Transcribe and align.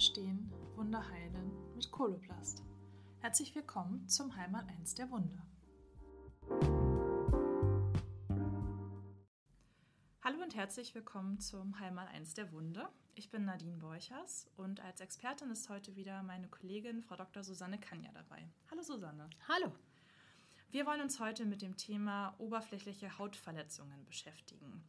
verstehen, 0.00 0.50
Wunder 0.76 1.06
heilen 1.10 1.52
mit 1.74 1.90
Koloplast. 1.90 2.64
Herzlich 3.18 3.54
willkommen 3.54 4.08
zum 4.08 4.34
Heimat 4.34 4.66
1 4.66 4.94
der 4.94 5.10
Wunder. 5.10 5.46
Hallo 10.22 10.42
und 10.42 10.56
herzlich 10.56 10.94
willkommen 10.94 11.38
zum 11.38 11.78
Heimat 11.78 12.08
1 12.14 12.32
der 12.32 12.50
Wunder. 12.50 12.90
Ich 13.14 13.28
bin 13.28 13.44
Nadine 13.44 13.76
Borchers 13.76 14.48
und 14.56 14.80
als 14.80 15.02
Expertin 15.02 15.50
ist 15.50 15.68
heute 15.68 15.94
wieder 15.96 16.22
meine 16.22 16.48
Kollegin 16.48 17.02
Frau 17.02 17.16
Dr. 17.16 17.44
Susanne 17.44 17.78
Kanja 17.78 18.10
dabei. 18.14 18.48
Hallo 18.70 18.80
Susanne. 18.80 19.28
Hallo. 19.48 19.70
Wir 20.70 20.86
wollen 20.86 21.02
uns 21.02 21.20
heute 21.20 21.44
mit 21.44 21.60
dem 21.60 21.76
Thema 21.76 22.34
oberflächliche 22.38 23.18
Hautverletzungen 23.18 24.06
beschäftigen. 24.06 24.82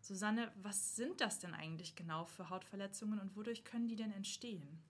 Susanne, 0.00 0.50
was 0.62 0.96
sind 0.96 1.20
das 1.20 1.38
denn 1.38 1.54
eigentlich 1.54 1.94
genau 1.94 2.24
für 2.24 2.50
Hautverletzungen 2.50 3.20
und 3.20 3.36
wodurch 3.36 3.64
können 3.64 3.88
die 3.88 3.96
denn 3.96 4.12
entstehen? 4.12 4.82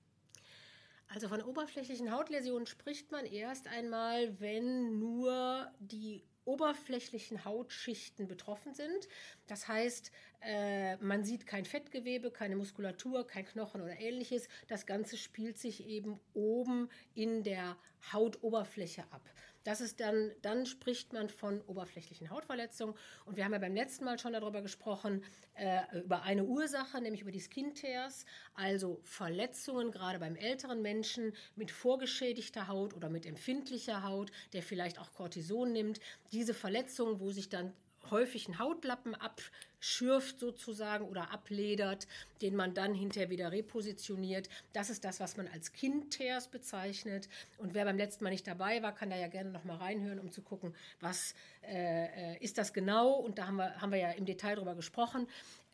Also 1.08 1.28
von 1.28 1.42
oberflächlichen 1.42 2.12
Hautläsionen 2.12 2.66
spricht 2.66 3.10
man 3.10 3.26
erst 3.26 3.66
einmal, 3.66 4.38
wenn 4.40 5.00
nur 5.00 5.68
die 5.80 6.22
oberflächlichen 6.44 7.44
Hautschichten 7.44 8.28
betroffen 8.28 8.74
sind. 8.74 9.08
Das 9.46 9.68
heißt, 9.68 10.10
äh, 10.40 10.96
man 10.98 11.24
sieht 11.24 11.46
kein 11.46 11.64
Fettgewebe, 11.64 12.30
keine 12.30 12.56
Muskulatur, 12.56 13.26
kein 13.26 13.44
Knochen 13.44 13.82
oder 13.82 13.98
ähnliches. 13.98 14.48
Das 14.68 14.86
Ganze 14.86 15.16
spielt 15.16 15.58
sich 15.58 15.86
eben 15.86 16.18
oben 16.32 16.88
in 17.14 17.42
der 17.42 17.76
Hautoberfläche 18.12 19.02
ab. 19.10 19.22
Das 19.64 19.80
ist 19.80 20.00
dann, 20.00 20.32
dann 20.42 20.66
spricht 20.66 21.12
man 21.12 21.28
von 21.28 21.60
oberflächlichen 21.62 22.30
Hautverletzungen. 22.30 22.94
Und 23.26 23.36
wir 23.36 23.44
haben 23.44 23.52
ja 23.52 23.58
beim 23.58 23.74
letzten 23.74 24.04
Mal 24.04 24.18
schon 24.18 24.32
darüber 24.32 24.62
gesprochen, 24.62 25.22
äh, 25.54 25.80
über 25.98 26.22
eine 26.22 26.44
Ursache, 26.44 27.00
nämlich 27.00 27.22
über 27.22 27.30
die 27.30 27.40
Skin 27.40 27.74
Tears, 27.74 28.24
also 28.54 29.00
Verletzungen 29.04 29.90
gerade 29.90 30.18
beim 30.18 30.36
älteren 30.36 30.80
Menschen 30.82 31.34
mit 31.56 31.70
vorgeschädigter 31.70 32.68
Haut 32.68 32.94
oder 32.94 33.10
mit 33.10 33.26
empfindlicher 33.26 34.02
Haut, 34.02 34.30
der 34.52 34.62
vielleicht 34.62 34.98
auch 34.98 35.12
Cortison 35.12 35.72
nimmt. 35.72 36.00
Diese 36.32 36.54
Verletzungen, 36.54 37.20
wo 37.20 37.30
sich 37.30 37.48
dann 37.48 37.72
häufig 38.10 38.46
einen 38.46 38.58
Hautlappen 38.58 39.14
abschürft 39.14 40.38
sozusagen 40.38 41.06
oder 41.06 41.30
abledert, 41.30 42.06
den 42.42 42.56
man 42.56 42.74
dann 42.74 42.94
hinterher 42.94 43.30
wieder 43.30 43.52
repositioniert. 43.52 44.48
Das 44.72 44.90
ist 44.90 45.04
das, 45.04 45.20
was 45.20 45.36
man 45.36 45.48
als 45.48 45.72
Kindteers 45.72 46.48
bezeichnet. 46.48 47.28
Und 47.58 47.74
wer 47.74 47.84
beim 47.84 47.96
letzten 47.96 48.24
Mal 48.24 48.30
nicht 48.30 48.46
dabei 48.46 48.82
war, 48.82 48.94
kann 48.94 49.10
da 49.10 49.16
ja 49.16 49.28
gerne 49.28 49.50
noch 49.50 49.64
mal 49.64 49.76
reinhören, 49.76 50.18
um 50.18 50.30
zu 50.30 50.42
gucken, 50.42 50.74
was 51.00 51.34
äh, 51.62 52.38
ist 52.38 52.58
das 52.58 52.72
genau. 52.72 53.12
Und 53.12 53.38
da 53.38 53.46
haben 53.46 53.56
wir, 53.56 53.80
haben 53.80 53.92
wir 53.92 53.98
ja 53.98 54.10
im 54.10 54.26
Detail 54.26 54.56
drüber 54.56 54.74
gesprochen. 54.74 55.26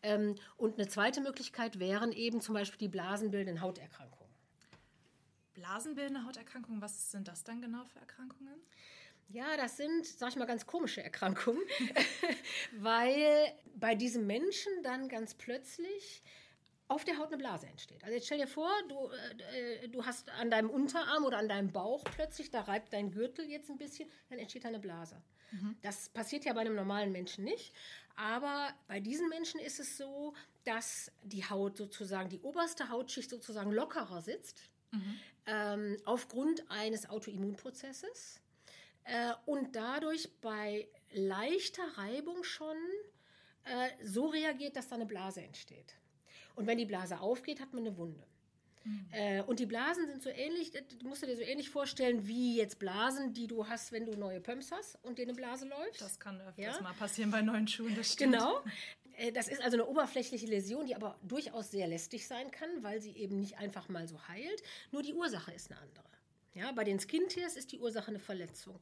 Ähm, 0.03 0.35
und 0.57 0.75
eine 0.75 0.87
zweite 0.87 1.21
Möglichkeit 1.21 1.79
wären 1.79 2.11
eben 2.11 2.41
zum 2.41 2.53
Beispiel 2.53 2.77
die 2.77 2.87
blasenbildenden 2.87 3.61
Hauterkrankungen. 3.61 4.27
Blasenbildende 5.53 6.23
Hauterkrankungen, 6.23 6.81
was 6.81 7.11
sind 7.11 7.27
das 7.27 7.43
dann 7.43 7.61
genau 7.61 7.83
für 7.85 7.99
Erkrankungen? 7.99 8.53
Ja, 9.29 9.57
das 9.57 9.77
sind, 9.77 10.05
sag 10.05 10.29
ich 10.29 10.35
mal, 10.37 10.45
ganz 10.45 10.65
komische 10.65 11.03
Erkrankungen, 11.03 11.61
weil 12.79 13.53
bei 13.75 13.93
diesem 13.95 14.25
Menschen 14.25 14.71
dann 14.83 15.09
ganz 15.09 15.33
plötzlich 15.33 16.23
auf 16.87 17.03
der 17.03 17.17
Haut 17.17 17.27
eine 17.27 17.37
Blase 17.37 17.67
entsteht. 17.67 18.01
Also 18.03 18.15
jetzt 18.15 18.27
stell 18.27 18.37
dir 18.37 18.47
vor, 18.47 18.71
du, 18.87 19.09
äh, 19.53 19.89
du 19.89 20.05
hast 20.05 20.29
an 20.29 20.49
deinem 20.49 20.69
Unterarm 20.69 21.25
oder 21.25 21.37
an 21.37 21.49
deinem 21.49 21.71
Bauch 21.71 22.03
plötzlich, 22.15 22.49
da 22.49 22.61
reibt 22.61 22.93
dein 22.93 23.11
Gürtel 23.11 23.45
jetzt 23.45 23.69
ein 23.69 23.77
bisschen, 23.77 24.09
dann 24.29 24.39
entsteht 24.39 24.65
eine 24.65 24.79
Blase. 24.79 25.21
Mhm. 25.51 25.77
Das 25.81 26.09
passiert 26.09 26.45
ja 26.45 26.53
bei 26.53 26.61
einem 26.61 26.75
normalen 26.75 27.11
Menschen 27.11 27.43
nicht. 27.43 27.73
Aber 28.15 28.73
bei 28.87 28.99
diesen 28.99 29.27
Menschen 29.29 29.59
ist 29.59 29.79
es 29.79 29.97
so, 29.97 30.33
dass 30.63 31.11
die 31.23 31.45
Haut 31.45 31.77
sozusagen, 31.77 32.29
die 32.29 32.39
oberste 32.39 32.89
Hautschicht 32.89 33.29
sozusagen 33.29 33.71
lockerer 33.71 34.21
sitzt, 34.21 34.69
mhm. 34.91 35.19
ähm, 35.45 35.97
aufgrund 36.05 36.69
eines 36.71 37.09
Autoimmunprozesses 37.09 38.41
äh, 39.07 39.33
und 39.45 39.75
dadurch 39.75 40.29
bei 40.41 40.87
leichter 41.11 41.83
Reibung 41.95 42.43
schon 42.43 42.77
äh, 43.63 43.89
so 44.03 44.27
reagiert, 44.27 44.75
dass 44.75 44.87
da 44.87 44.95
eine 44.95 45.05
Blase 45.05 45.41
entsteht. 45.41 45.95
Und 46.55 46.67
wenn 46.67 46.77
die 46.77 46.85
Blase 46.85 47.19
aufgeht, 47.19 47.59
hat 47.59 47.73
man 47.73 47.85
eine 47.85 47.97
Wunde. 47.97 48.23
Mhm. 48.83 49.07
Äh, 49.11 49.41
und 49.43 49.59
die 49.59 49.65
Blasen 49.65 50.07
sind 50.07 50.21
so 50.21 50.29
ähnlich, 50.29 50.71
das 50.71 50.83
musst 51.03 51.21
du 51.21 51.27
dir 51.27 51.35
so 51.35 51.41
ähnlich 51.41 51.69
vorstellen 51.69 52.27
wie 52.27 52.57
jetzt 52.57 52.79
Blasen, 52.79 53.33
die 53.33 53.47
du 53.47 53.67
hast, 53.67 53.91
wenn 53.91 54.05
du 54.05 54.15
neue 54.17 54.41
Pumps 54.41 54.71
hast 54.71 54.97
und 55.03 55.17
dir 55.17 55.23
eine 55.23 55.33
Blase 55.33 55.67
läuft. 55.67 56.01
Das 56.01 56.19
kann 56.19 56.39
öfters 56.41 56.77
ja? 56.77 56.81
mal 56.81 56.93
passieren 56.93 57.31
bei 57.31 57.41
neuen 57.41 57.67
Schuhen, 57.67 57.95
das 57.95 58.13
stimmt. 58.13 58.33
Genau. 58.33 58.61
Äh, 59.17 59.31
das 59.31 59.47
ist 59.47 59.61
also 59.61 59.77
eine 59.77 59.87
oberflächliche 59.87 60.47
Läsion, 60.47 60.85
die 60.85 60.95
aber 60.95 61.17
durchaus 61.23 61.71
sehr 61.71 61.87
lästig 61.87 62.27
sein 62.27 62.51
kann, 62.51 62.69
weil 62.81 63.01
sie 63.01 63.11
eben 63.11 63.39
nicht 63.39 63.57
einfach 63.57 63.89
mal 63.89 64.07
so 64.07 64.27
heilt. 64.27 64.61
Nur 64.91 65.01
die 65.01 65.13
Ursache 65.13 65.51
ist 65.53 65.71
eine 65.71 65.79
andere. 65.81 66.16
Ja, 66.57 66.71
bei 66.71 66.83
den 66.83 66.99
Skin 66.99 67.27
Tears 67.27 67.55
ist 67.55 67.71
die 67.71 67.79
Ursache 67.79 68.07
eine 68.07 68.17
Verletzung. 68.17 68.79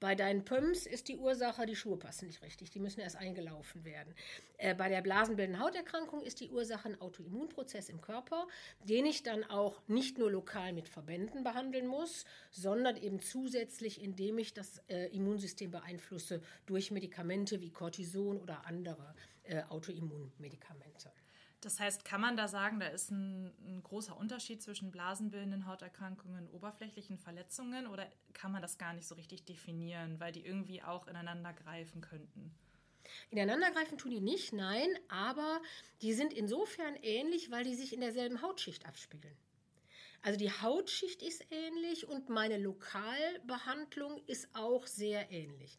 Bei 0.00 0.16
deinen 0.16 0.44
Pumps 0.44 0.86
ist 0.86 1.06
die 1.06 1.18
Ursache, 1.18 1.66
die 1.66 1.76
Schuhe 1.76 1.96
passen 1.96 2.26
nicht 2.26 2.42
richtig, 2.42 2.70
die 2.70 2.80
müssen 2.80 2.98
erst 2.98 3.14
eingelaufen 3.14 3.84
werden. 3.84 4.12
Äh, 4.58 4.74
bei 4.74 4.88
der 4.88 5.02
blasenbildenden 5.02 5.62
Hauterkrankung 5.62 6.20
ist 6.22 6.40
die 6.40 6.50
Ursache 6.50 6.88
ein 6.88 7.00
Autoimmunprozess 7.00 7.90
im 7.90 8.00
Körper, 8.00 8.48
den 8.82 9.06
ich 9.06 9.22
dann 9.22 9.44
auch 9.44 9.80
nicht 9.86 10.18
nur 10.18 10.32
lokal 10.32 10.72
mit 10.72 10.88
Verbänden 10.88 11.44
behandeln 11.44 11.86
muss, 11.86 12.24
sondern 12.50 12.96
eben 12.96 13.20
zusätzlich, 13.20 14.02
indem 14.02 14.38
ich 14.38 14.52
das 14.52 14.78
äh, 14.88 15.06
Immunsystem 15.14 15.70
beeinflusse 15.70 16.42
durch 16.66 16.90
Medikamente 16.90 17.60
wie 17.60 17.70
Cortison 17.70 18.40
oder 18.40 18.66
andere 18.66 19.14
äh, 19.44 19.62
Autoimmunmedikamente. 19.68 21.12
Das 21.62 21.78
heißt, 21.78 22.04
kann 22.04 22.20
man 22.20 22.36
da 22.36 22.48
sagen, 22.48 22.80
da 22.80 22.88
ist 22.88 23.12
ein, 23.12 23.52
ein, 23.64 23.82
großer 23.84 24.16
Unterschied 24.16 24.60
zwischen 24.60 24.90
blasenbildenden 24.90 25.66
Hauterkrankungen 25.66 26.48
und 26.48 26.52
oberflächlichen 26.52 27.18
Verletzungen 27.18 27.86
oder 27.86 28.10
kann 28.32 28.50
man 28.50 28.62
das 28.62 28.78
gar 28.78 28.92
nicht 28.92 29.06
so 29.06 29.14
richtig 29.14 29.44
definieren, 29.44 30.18
weil 30.18 30.32
die 30.32 30.44
irgendwie 30.44 30.82
auch 30.82 31.06
ineinander 31.06 31.52
greifen 31.52 32.00
könnten? 32.00 32.52
Ineinander 33.30 33.70
greifen 33.70 33.96
tun 33.96 34.10
die 34.10 34.20
nicht, 34.20 34.52
nein, 34.52 34.88
aber 35.08 35.62
die 36.02 36.14
sind 36.14 36.32
insofern 36.32 36.96
ähnlich, 36.96 37.52
weil 37.52 37.62
die 37.62 37.76
sich 37.76 37.92
in 37.92 38.00
derselben 38.00 38.42
Hautschicht 38.42 38.84
abspiegeln. 38.84 39.36
Also 40.22 40.38
die 40.38 40.50
Hautschicht 40.50 41.22
ist 41.22 41.46
ähnlich 41.50 42.08
und 42.08 42.28
meine 42.28 42.58
Lokalbehandlung 42.58 44.20
ist 44.26 44.48
auch 44.54 44.86
sehr 44.88 45.30
ähnlich 45.30 45.78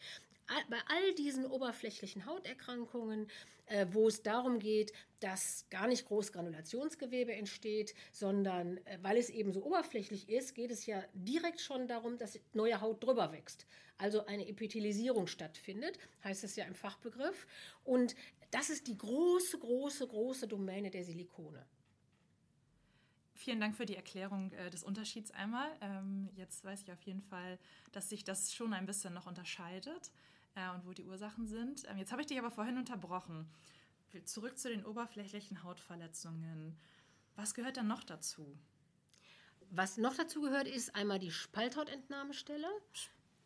bei 0.70 0.78
all 0.88 1.14
diesen 1.16 1.46
oberflächlichen 1.46 2.26
Hauterkrankungen, 2.26 3.28
äh, 3.68 3.88
wo 3.92 4.08
es 4.08 4.22
darum 4.22 4.60
geht, 4.60 4.92
dass 5.20 5.66
gar 5.70 5.88
nicht 5.88 6.06
groß 6.06 6.32
Granulationsgewebe 6.32 7.34
entsteht, 7.34 7.96
sondern 8.12 8.78
äh, 8.86 8.98
weil 9.02 9.18
es 9.18 9.30
eben 9.30 9.54
so 9.54 9.64
oberflächlich 9.64 10.30
ist, 10.30 10.54
geht 10.54 10.72
es 10.72 10.86
ja 10.86 11.04
direkt 11.14 11.62
schon 11.62 11.88
darum, 11.88 12.18
dass 12.18 12.40
neue 12.54 12.82
Haut 12.82 13.04
drüber 13.04 13.32
wächst. 13.32 13.66
Also 13.98 14.26
eine 14.26 14.48
Epithelisierung 14.48 15.28
stattfindet, 15.28 15.98
heißt 16.24 16.44
es 16.44 16.56
ja 16.56 16.66
im 16.66 16.76
Fachbegriff. 16.76 17.48
Und 17.84 18.16
das 18.52 18.70
ist 18.70 18.88
die 18.88 18.98
große, 18.98 19.60
große, 19.60 20.08
große 20.08 20.48
Domäne 20.48 20.92
der 20.92 21.06
Silikone. 21.06 21.66
Vielen 23.36 23.60
Dank 23.60 23.76
für 23.76 23.86
die 23.86 23.96
Erklärung 23.96 24.52
äh, 24.54 24.70
des 24.70 24.84
Unterschieds 24.84 25.32
einmal. 25.32 25.70
Ähm, 25.82 26.30
jetzt 26.36 26.64
weiß 26.64 26.84
ich 26.84 26.92
auf 26.92 27.02
jeden 27.04 27.22
Fall, 27.22 27.58
dass 27.92 28.10
sich 28.10 28.24
das 28.24 28.54
schon 28.54 28.74
ein 28.74 28.86
bisschen 28.86 29.14
noch 29.14 29.26
unterscheidet 29.26 30.12
äh, 30.56 30.70
und 30.72 30.86
wo 30.86 30.94
die 30.94 31.06
Ursachen 31.06 31.48
sind. 31.48 31.84
Ähm, 31.88 31.98
jetzt 31.98 32.12
habe 32.12 32.22
ich 32.22 32.28
dich 32.28 32.40
aber 32.40 32.52
vorhin 32.52 32.78
unterbrochen. 32.78 33.50
Zurück 34.26 34.60
zu 34.60 34.70
den 34.70 34.86
oberflächlichen 34.86 35.64
Hautverletzungen. 35.64 36.78
Was 37.36 37.56
gehört 37.56 37.78
dann 37.78 37.88
noch 37.88 38.04
dazu? 38.04 38.60
Was 39.72 39.98
noch 39.98 40.14
dazu 40.14 40.42
gehört, 40.42 40.68
ist 40.68 40.96
einmal 40.96 41.18
die 41.18 41.32
Spalthautentnahmestelle. 41.32 42.68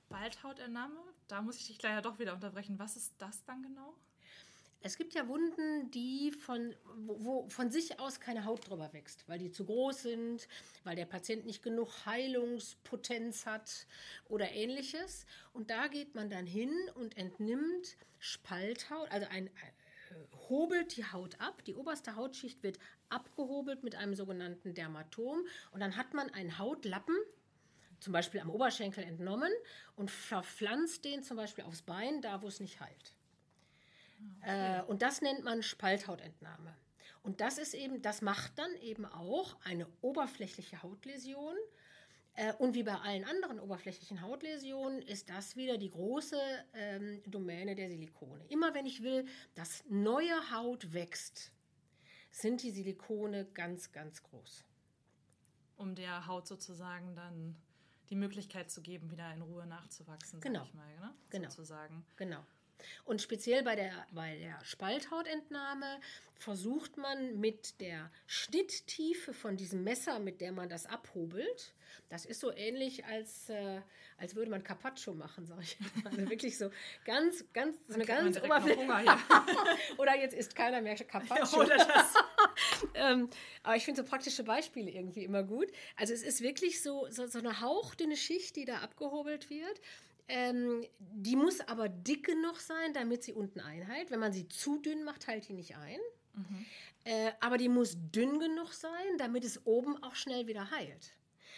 Spalthautentnahme? 0.08 1.00
Da 1.30 1.42
muss 1.42 1.58
ich 1.58 1.68
dich 1.68 1.82
ja 1.82 2.02
doch 2.02 2.20
wieder 2.20 2.34
unterbrechen. 2.34 2.80
Was 2.80 2.98
ist 2.98 3.14
das 3.18 3.46
dann 3.46 3.64
genau? 3.64 3.96
Es 4.82 4.96
gibt 4.98 5.16
ja 5.16 5.28
Wunden, 5.28 5.90
die 5.92 6.32
von, 6.32 6.76
wo, 6.98 7.24
wo, 7.24 7.50
von 7.50 7.72
sich 7.72 8.00
aus 8.00 8.20
keine 8.20 8.46
Haut 8.46 8.70
drüber 8.70 8.94
wächst, 8.94 9.28
weil 9.28 9.40
die 9.40 9.52
zu 9.52 9.66
groß 9.66 10.04
sind, 10.04 10.48
weil 10.84 10.96
der 10.96 11.06
Patient 11.06 11.46
nicht 11.46 11.64
genug 11.64 12.06
Heilungspotenz 12.06 13.46
hat 13.46 13.88
oder 14.30 14.52
ähnliches. 14.52 15.26
Und 15.52 15.72
da 15.72 15.88
geht 15.88 16.16
man 16.16 16.30
dann 16.30 16.46
hin 16.46 16.72
und 16.96 17.18
entnimmt 17.18 17.98
Spalthaut, 18.20 19.12
also 19.12 19.28
ein, 19.30 19.48
äh, 19.48 19.52
hobelt 20.50 20.96
die 20.96 21.06
Haut 21.06 21.40
ab. 21.42 21.64
Die 21.66 21.76
oberste 21.76 22.16
Hautschicht 22.16 22.64
wird 22.64 22.78
abgehobelt 23.10 23.84
mit 23.84 23.96
einem 23.96 24.16
sogenannten 24.16 24.74
Dermatom. 24.74 25.46
Und 25.72 25.80
dann 25.80 25.98
hat 25.98 26.14
man 26.14 26.30
einen 26.30 26.58
Hautlappen, 26.58 27.16
zum 28.00 28.14
Beispiel 28.14 28.40
am 28.42 28.52
Oberschenkel 28.52 29.04
entnommen 29.04 29.52
und 29.96 30.12
verpflanzt 30.12 31.04
den 31.04 31.24
zum 31.24 31.36
Beispiel 31.36 31.64
aufs 31.64 31.82
Bein, 31.82 32.22
da 32.22 32.42
wo 32.44 32.48
es 32.48 32.60
nicht 32.60 32.80
heilt. 32.80 33.17
Okay. 34.42 34.80
Äh, 34.80 34.84
und 34.84 35.02
das 35.02 35.22
nennt 35.22 35.44
man 35.44 35.64
Spalthautentnahme. 35.64 36.76
Und 37.24 37.42
das 37.42 37.58
ist 37.58 37.74
eben, 37.74 38.02
das 38.02 38.22
macht 38.22 38.58
dann 38.58 38.74
eben 38.82 39.06
auch 39.06 39.58
eine 39.64 39.88
oberflächliche 40.02 40.82
Hautläsion. 40.82 41.56
Äh, 42.36 42.54
und 42.54 42.74
wie 42.76 42.84
bei 42.84 42.96
allen 42.96 43.26
anderen 43.26 43.60
oberflächlichen 43.60 44.22
Hautläsionen 44.22 45.02
ist 45.02 45.30
das 45.30 45.56
wieder 45.56 45.78
die 45.78 45.90
große 45.90 46.40
ähm, 46.74 47.22
Domäne 47.26 47.76
der 47.76 47.90
Silikone. 47.90 48.46
Immer 48.48 48.74
wenn 48.74 48.86
ich 48.86 49.04
will, 49.04 49.26
dass 49.56 49.84
neue 49.90 50.52
Haut 50.52 50.94
wächst, 50.94 51.52
sind 52.32 52.62
die 52.64 52.72
Silikone 52.72 53.46
ganz, 53.54 53.92
ganz 53.92 54.24
groß. 54.24 54.64
um 55.78 55.96
der 55.96 56.28
Haut 56.28 56.48
sozusagen 56.48 57.16
dann 57.16 57.56
die 58.10 58.16
Möglichkeit 58.16 58.72
zu 58.72 58.82
geben, 58.82 59.12
wieder 59.12 59.32
in 59.34 59.42
Ruhe 59.42 59.66
nachzuwachsen, 59.66 60.42
genau. 60.42 60.64
ich 60.64 60.74
mal, 60.74 61.00
ne? 61.00 61.14
genau. 61.30 61.50
sozusagen. 61.50 62.06
Genau. 62.16 62.44
Und 63.06 63.22
speziell 63.22 63.64
bei 63.64 63.76
der, 63.76 64.06
bei 64.12 64.38
der 64.38 64.64
Spalthautentnahme 64.64 66.00
versucht 66.36 66.98
man 66.98 67.40
mit 67.40 67.80
der 67.82 68.12
Schnitttiefe 68.28 69.34
von 69.34 69.58
diesem 69.58 69.84
Messer, 69.84 70.20
mit 70.20 70.42
der 70.42 70.52
man 70.52 70.70
das 70.70 70.86
abhobelt, 70.86 71.74
das 72.10 72.26
ist 72.26 72.40
so 72.40 72.54
ähnlich, 72.54 73.06
als, 73.06 73.50
äh, 73.50 73.82
als 74.18 74.36
würde 74.36 74.50
man 74.50 74.64
Carpaccio 74.64 75.14
machen, 75.14 75.46
sage 75.46 75.64
ich. 75.64 75.78
Also 76.06 76.18
wirklich 76.30 76.58
so 76.58 76.72
ganz, 77.06 77.44
ganz, 77.52 77.78
so 77.88 77.96
eine 77.96 78.06
ganz 78.06 78.42
Oberfläche. 78.42 78.84
Ja. 78.84 79.20
Oder 79.98 80.18
jetzt 80.18 80.34
isst 80.34 80.56
keiner 80.56 80.82
mehr 80.82 80.96
Carpaccio. 80.96 81.64
Das. 81.66 82.14
ähm, 82.94 83.30
aber 83.64 83.76
ich 83.76 83.84
finde 83.84 84.02
so 84.02 84.08
praktische 84.08 84.44
Beispiele 84.44 84.90
irgendwie 84.90 85.26
immer 85.26 85.44
gut. 85.44 85.68
Also 85.98 86.14
es 86.14 86.24
ist 86.24 86.42
wirklich 86.42 86.82
so, 86.82 87.08
so, 87.10 87.28
so 87.28 87.40
eine 87.40 87.60
hauchdünne 87.60 88.16
Schicht, 88.16 88.56
die 88.56 88.64
da 88.64 88.78
abgehobelt 88.78 89.50
wird. 89.50 89.82
Ähm, 90.30 90.86
die 91.00 91.36
muss 91.36 91.62
aber 91.62 91.88
dick 91.90 92.26
genug 92.26 92.60
sein, 92.60 92.94
damit 92.94 93.24
sie 93.24 93.34
unten 93.34 93.60
einheilt. 93.60 94.12
Wenn 94.12 94.20
man 94.20 94.34
sie 94.34 94.48
zu 94.48 94.80
dünn 94.80 95.04
macht, 95.04 95.28
heilt 95.28 95.48
die 95.48 95.54
nicht 95.54 95.76
ein. 95.78 96.00
Mhm. 96.34 96.66
Äh, 97.06 97.32
aber 97.40 97.58
die 97.58 97.70
muss 97.70 97.96
dünn 98.12 98.40
genug 98.40 98.74
sein, 98.74 99.18
damit 99.18 99.46
es 99.46 99.66
oben 99.66 100.02
auch 100.04 100.16
schnell 100.16 100.48
wieder 100.48 100.70
heilt. 100.72 101.14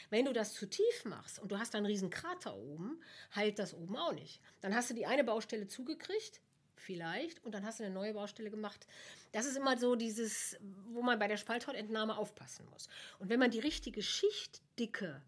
Wenn 0.10 0.26
du 0.26 0.34
das 0.34 0.54
zu 0.54 0.68
tief 0.68 1.06
machst 1.06 1.40
und 1.40 1.52
du 1.52 1.60
hast 1.60 1.76
einen 1.76 1.86
riesen 1.86 2.10
Krater 2.10 2.56
oben, 2.56 3.02
heilt 3.36 3.60
das 3.60 3.74
oben 3.74 3.98
auch 3.98 4.14
nicht. 4.14 4.42
Dann 4.62 4.76
hast 4.76 4.90
du 4.90 4.94
die 4.94 5.06
eine 5.06 5.24
Baustelle 5.24 5.68
zugekriegt, 5.68 6.42
vielleicht, 6.76 7.44
und 7.44 7.54
dann 7.54 7.66
hast 7.66 7.80
du 7.80 7.84
eine 7.84 7.94
neue 7.94 8.14
Baustelle 8.14 8.50
gemacht. 8.50 8.88
Das 9.32 9.46
ist 9.46 9.58
immer 9.58 9.78
so 9.78 9.96
dieses, 9.96 10.58
wo 10.88 11.02
man 11.02 11.20
bei 11.20 11.28
der 11.28 11.38
Spalthautentnahme 11.38 12.18
aufpassen 12.18 12.66
muss. 12.72 12.88
Und 13.20 13.30
wenn 13.30 13.40
man 13.40 13.52
die 13.52 13.60
richtige 13.60 14.02
Schichtdicke 14.02 15.22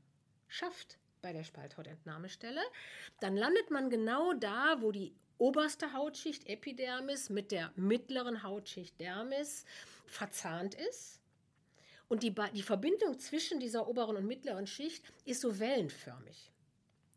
schafft 0.48 0.98
bei 1.22 1.34
der 1.34 1.44
Spalthautentnahmestelle, 1.44 2.62
dann 3.20 3.36
landet 3.36 3.72
man 3.72 3.90
genau 3.90 4.34
da, 4.34 4.78
wo 4.82 4.92
die 4.92 5.14
oberste 5.38 5.94
Hautschicht 5.94 6.48
Epidermis 6.48 7.30
mit 7.30 7.52
der 7.52 7.72
mittleren 7.76 8.44
Hautschicht 8.44 9.00
Dermis 9.00 9.66
verzahnt 10.06 10.76
ist. 10.76 11.20
Und 12.10 12.24
die, 12.24 12.36
die 12.54 12.62
Verbindung 12.62 13.18
zwischen 13.20 13.60
dieser 13.60 13.88
oberen 13.88 14.18
und 14.18 14.28
mittleren 14.28 14.68
Schicht 14.68 15.04
ist 15.26 15.42
so 15.42 15.60
wellenförmig. 15.60 16.52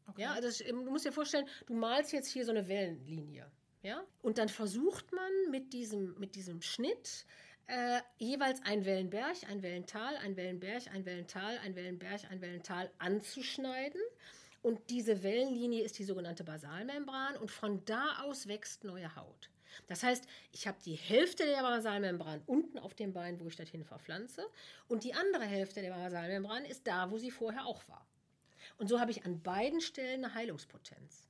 Okay. 0.07 0.23
Ja, 0.23 0.33
also 0.33 0.65
du 0.65 0.91
musst 0.91 1.05
dir 1.05 1.13
vorstellen, 1.13 1.49
du 1.67 1.75
malst 1.75 2.13
jetzt 2.13 2.29
hier 2.29 2.45
so 2.45 2.53
eine 2.53 2.69
Wellenlinie. 2.69 3.51
Ja? 3.83 4.05
Und 4.23 4.39
dann 4.39 4.49
versucht 4.49 5.13
man 5.13 5.31
mit 5.51 5.73
diesem, 5.73 6.19
mit 6.19 6.35
diesem 6.35 6.63
Schnitt 6.63 7.27
äh, 7.67 8.01
jeweils 8.19 8.63
ein 8.65 8.85
Wellenberg, 8.85 9.37
ein 9.49 9.63
Wellental, 9.63 10.17
ein 10.17 10.37
Wellenberg, 10.37 10.83
ein 10.93 11.05
Wellental, 11.05 11.59
ein 11.59 11.75
Wellenberg, 11.75 12.21
ein 12.31 12.41
Wellental 12.41 12.91
anzuschneiden. 12.99 14.01
Und 14.63 14.81
diese 14.91 15.23
Wellenlinie 15.23 15.83
ist 15.83 15.99
die 15.99 16.05
sogenannte 16.05 16.45
Basalmembran 16.45 17.37
und 17.37 17.51
von 17.51 17.85
da 17.85 18.23
aus 18.23 18.49
wächst 18.49 18.85
neue 18.85 19.15
Haut. 19.15 19.51
Das 19.89 20.03
heißt, 20.03 20.27
ich 20.53 20.67
habe 20.67 20.79
die 20.85 20.95
Hälfte 20.95 21.45
der 21.45 21.63
Basalmembran 21.63 22.43
unten 22.47 22.79
auf 22.79 22.95
dem 22.95 23.13
Bein, 23.13 23.41
wo 23.41 23.49
ich 23.49 23.57
dorthin 23.57 23.85
verpflanze, 23.85 24.47
und 24.89 25.05
die 25.05 25.15
andere 25.15 25.45
Hälfte 25.45 25.83
der 25.83 25.91
Basalmembran 25.91 26.65
ist 26.65 26.87
da, 26.87 27.11
wo 27.11 27.19
sie 27.19 27.31
vorher 27.31 27.67
auch 27.67 27.87
war. 27.89 28.07
Und 28.79 28.89
so 28.89 29.01
habe 29.01 29.11
ich 29.11 29.25
an 29.25 29.43
beiden 29.43 29.81
Stellen 29.81 30.25
eine 30.25 30.35
Heilungspotenz. 30.35 31.24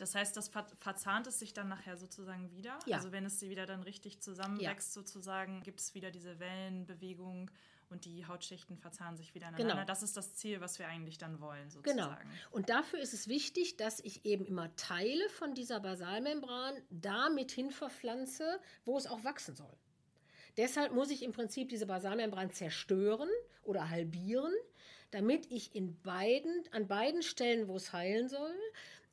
Das 0.00 0.14
heißt, 0.14 0.36
das 0.36 0.50
verzahnt 0.78 1.26
es 1.26 1.38
sich 1.38 1.52
dann 1.52 1.68
nachher 1.68 1.96
sozusagen 1.96 2.50
wieder? 2.50 2.78
Ja. 2.86 2.96
Also 2.96 3.12
wenn 3.12 3.24
es 3.26 3.38
sie 3.38 3.50
wieder 3.50 3.66
dann 3.66 3.82
richtig 3.82 4.20
zusammenwächst 4.20 4.96
ja. 4.96 5.02
sozusagen, 5.02 5.62
gibt 5.62 5.80
es 5.80 5.94
wieder 5.94 6.10
diese 6.10 6.38
Wellenbewegung 6.38 7.50
und 7.90 8.04
die 8.04 8.26
Hautschichten 8.26 8.78
verzahnen 8.78 9.16
sich 9.16 9.34
wieder 9.34 9.48
ineinander. 9.48 9.74
Genau. 9.74 9.86
Das 9.86 10.02
ist 10.02 10.16
das 10.16 10.34
Ziel, 10.36 10.60
was 10.60 10.78
wir 10.78 10.86
eigentlich 10.86 11.18
dann 11.18 11.40
wollen, 11.40 11.70
sozusagen. 11.70 11.98
Genau. 11.98 12.50
Und 12.50 12.70
dafür 12.70 13.00
ist 13.00 13.12
es 13.12 13.28
wichtig, 13.28 13.76
dass 13.76 14.00
ich 14.00 14.24
eben 14.24 14.44
immer 14.46 14.74
Teile 14.76 15.28
von 15.30 15.54
dieser 15.54 15.80
Basalmembran 15.80 16.74
damit 16.90 17.50
hin 17.50 17.70
verpflanze, 17.70 18.60
wo 18.84 18.96
es 18.96 19.06
auch 19.06 19.24
wachsen 19.24 19.56
soll. 19.56 19.76
Deshalb 20.56 20.92
muss 20.92 21.10
ich 21.10 21.22
im 21.22 21.32
Prinzip 21.32 21.68
diese 21.68 21.86
Basalmembran 21.86 22.52
zerstören 22.52 23.28
oder 23.62 23.90
halbieren, 23.90 24.52
damit 25.10 25.50
ich 25.50 25.74
in 25.74 26.00
beiden, 26.02 26.64
an 26.72 26.86
beiden 26.86 27.22
Stellen, 27.22 27.66
wo 27.68 27.76
es 27.76 27.92
heilen 27.92 28.28
soll, 28.28 28.54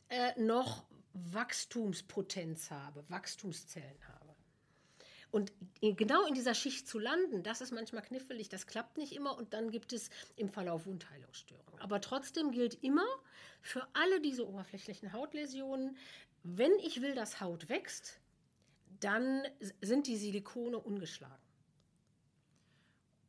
äh, 0.09 0.39
noch 0.39 0.85
Wachstumspotenz 1.13 2.71
habe, 2.71 3.03
Wachstumszellen 3.09 4.07
habe. 4.07 4.17
Und 5.29 5.51
genau 5.81 6.25
in 6.25 6.33
dieser 6.33 6.53
Schicht 6.53 6.87
zu 6.87 6.99
landen, 6.99 7.43
das 7.43 7.61
ist 7.61 7.71
manchmal 7.71 8.01
knifflig, 8.01 8.49
das 8.49 8.65
klappt 8.65 8.97
nicht 8.97 9.13
immer 9.13 9.37
und 9.37 9.53
dann 9.53 9.71
gibt 9.71 9.91
es 9.91 10.09
im 10.37 10.49
Verlauf 10.49 10.85
Wundheilungsstörungen. 10.85 11.81
Aber 11.81 11.99
trotzdem 11.99 12.51
gilt 12.51 12.81
immer 12.83 13.05
für 13.61 13.85
alle 13.93 14.21
diese 14.21 14.47
oberflächlichen 14.47 15.11
Hautläsionen, 15.11 15.97
wenn 16.43 16.71
ich 16.79 17.01
will, 17.01 17.13
dass 17.13 17.41
Haut 17.41 17.67
wächst, 17.67 18.21
dann 19.01 19.43
sind 19.81 20.07
die 20.07 20.17
Silikone 20.17 20.79
ungeschlagen. 20.79 21.35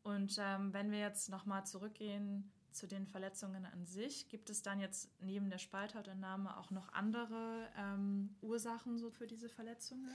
Und 0.04 0.36
ähm, 0.38 0.72
wenn 0.72 0.92
wir 0.92 1.00
jetzt 1.00 1.28
nochmal 1.28 1.66
zurückgehen 1.66 2.50
zu 2.78 2.86
den 2.86 3.06
Verletzungen 3.06 3.66
an 3.66 3.84
sich, 3.84 4.28
gibt 4.28 4.48
es 4.50 4.62
dann 4.62 4.80
jetzt 4.80 5.10
neben 5.20 5.50
der 5.50 5.58
Spalthautentnahme 5.58 6.56
auch 6.56 6.70
noch 6.70 6.92
andere 6.92 7.68
ähm, 7.76 8.36
Ursachen 8.40 8.98
so 8.98 9.10
für 9.10 9.26
diese 9.26 9.48
Verletzungen? 9.48 10.14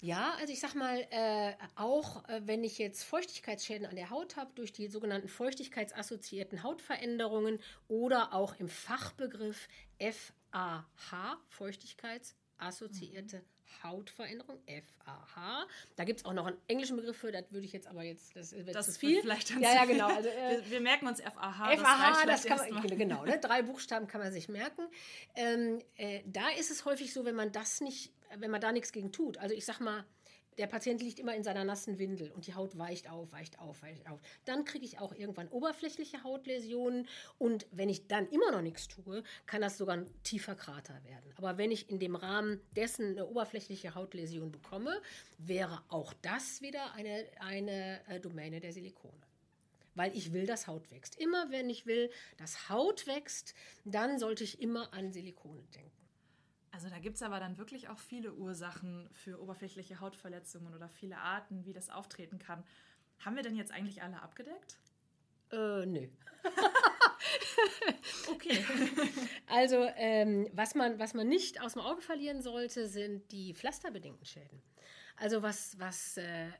Ja, 0.00 0.34
also 0.40 0.52
ich 0.52 0.58
sag 0.58 0.74
mal, 0.74 1.06
äh, 1.10 1.54
auch 1.76 2.28
äh, 2.28 2.40
wenn 2.44 2.64
ich 2.64 2.78
jetzt 2.78 3.04
Feuchtigkeitsschäden 3.04 3.86
an 3.86 3.94
der 3.94 4.10
Haut 4.10 4.36
habe 4.36 4.50
durch 4.54 4.72
die 4.72 4.88
sogenannten 4.88 5.28
feuchtigkeitsassoziierten 5.28 6.64
Hautveränderungen 6.64 7.60
oder 7.86 8.32
auch 8.32 8.56
im 8.58 8.68
Fachbegriff 8.68 9.68
FAH, 10.00 11.38
feuchtigkeitsassoziierte 11.46 13.38
mhm. 13.38 13.51
Hautveränderung, 13.82 14.58
FAH. 14.66 15.66
Da 15.96 16.04
gibt 16.04 16.20
es 16.20 16.24
auch 16.24 16.32
noch 16.32 16.46
einen 16.46 16.58
englischen 16.68 16.96
Begriff 16.96 17.16
für, 17.16 17.32
das 17.32 17.44
würde 17.50 17.66
ich 17.66 17.72
jetzt 17.72 17.86
aber 17.86 18.02
jetzt, 18.02 18.34
das 18.36 18.52
wird 18.52 18.74
das 18.74 18.92
zu 18.92 18.98
viel. 18.98 19.20
Vielleicht 19.20 19.50
dann 19.50 19.60
ja, 19.60 19.74
ja, 19.74 19.84
genau. 19.84 20.08
Also, 20.08 20.28
äh, 20.28 20.50
wir, 20.50 20.70
wir, 20.70 20.80
merken 20.80 21.06
uns 21.06 21.20
FAH. 21.20 21.76
FAH, 21.76 22.26
das, 22.26 22.42
das 22.42 22.44
kann 22.44 22.74
man, 22.74 22.86
genau, 22.98 23.24
ne? 23.24 23.38
drei 23.38 23.62
Buchstaben 23.62 24.06
kann 24.06 24.20
man 24.20 24.32
sich 24.32 24.48
merken. 24.48 24.82
Ähm, 25.36 25.80
äh, 25.96 26.22
da 26.26 26.48
ist 26.58 26.70
es 26.70 26.84
häufig 26.84 27.12
so, 27.12 27.24
wenn 27.24 27.34
man 27.34 27.52
das 27.52 27.80
nicht 27.80 28.12
wenn 28.38 28.50
man 28.50 28.60
da 28.60 28.72
nichts 28.72 28.92
gegen 28.92 29.12
tut. 29.12 29.38
Also 29.38 29.54
ich 29.54 29.64
sag 29.64 29.80
mal, 29.80 30.04
der 30.58 30.66
Patient 30.66 31.00
liegt 31.00 31.18
immer 31.18 31.34
in 31.34 31.44
seiner 31.44 31.64
nassen 31.64 31.98
Windel 31.98 32.30
und 32.32 32.46
die 32.46 32.54
Haut 32.54 32.76
weicht 32.78 33.08
auf, 33.08 33.32
weicht 33.32 33.58
auf, 33.58 33.82
weicht 33.82 34.08
auf. 34.08 34.20
Dann 34.44 34.64
kriege 34.64 34.84
ich 34.84 34.98
auch 34.98 35.14
irgendwann 35.14 35.48
oberflächliche 35.48 36.22
Hautläsionen 36.24 37.08
und 37.38 37.66
wenn 37.70 37.88
ich 37.88 38.06
dann 38.08 38.28
immer 38.28 38.50
noch 38.52 38.62
nichts 38.62 38.88
tue, 38.88 39.22
kann 39.46 39.62
das 39.62 39.78
sogar 39.78 39.96
ein 39.96 40.22
tiefer 40.22 40.54
Krater 40.54 41.02
werden. 41.04 41.32
Aber 41.36 41.58
wenn 41.58 41.70
ich 41.70 41.90
in 41.90 41.98
dem 41.98 42.16
Rahmen 42.16 42.60
dessen 42.76 43.12
eine 43.12 43.26
oberflächliche 43.26 43.94
Hautläsion 43.94 44.52
bekomme, 44.52 45.00
wäre 45.38 45.82
auch 45.88 46.12
das 46.22 46.62
wieder 46.62 46.92
eine, 46.94 47.26
eine 47.40 48.00
äh, 48.08 48.20
Domäne 48.20 48.60
der 48.60 48.72
Silikone. 48.72 49.14
Weil 49.94 50.16
ich 50.16 50.32
will, 50.32 50.46
dass 50.46 50.66
Haut 50.66 50.90
wächst. 50.90 51.20
Immer 51.20 51.50
wenn 51.50 51.68
ich 51.68 51.84
will, 51.84 52.10
dass 52.38 52.70
Haut 52.70 53.06
wächst, 53.06 53.54
dann 53.84 54.18
sollte 54.18 54.42
ich 54.42 54.60
immer 54.60 54.92
an 54.94 55.12
Silikone 55.12 55.62
denken. 55.74 56.01
Also 56.72 56.88
da 56.88 56.98
gibt 56.98 57.16
es 57.16 57.22
aber 57.22 57.38
dann 57.38 57.58
wirklich 57.58 57.88
auch 57.88 57.98
viele 57.98 58.32
Ursachen 58.32 59.08
für 59.12 59.40
oberflächliche 59.40 60.00
Hautverletzungen 60.00 60.74
oder 60.74 60.88
viele 60.88 61.18
Arten, 61.18 61.66
wie 61.66 61.74
das 61.74 61.90
auftreten 61.90 62.38
kann. 62.38 62.64
Haben 63.18 63.36
wir 63.36 63.42
denn 63.42 63.56
jetzt 63.56 63.72
eigentlich 63.72 64.02
alle 64.02 64.20
abgedeckt? 64.22 64.78
Äh, 65.52 65.86
nö. 65.86 66.08
okay. 68.32 68.64
Also 69.48 69.86
ähm, 69.96 70.48
was, 70.54 70.74
man, 70.74 70.98
was 70.98 71.12
man 71.12 71.28
nicht 71.28 71.60
aus 71.60 71.74
dem 71.74 71.82
Auge 71.82 72.00
verlieren 72.00 72.40
sollte, 72.40 72.88
sind 72.88 73.30
die 73.32 73.52
pflasterbedingten 73.52 74.24
Schäden. 74.24 74.62
Also 75.16 75.42
was, 75.42 75.78
was 75.78 76.16
äh, 76.16 76.22
äh, 76.22 76.50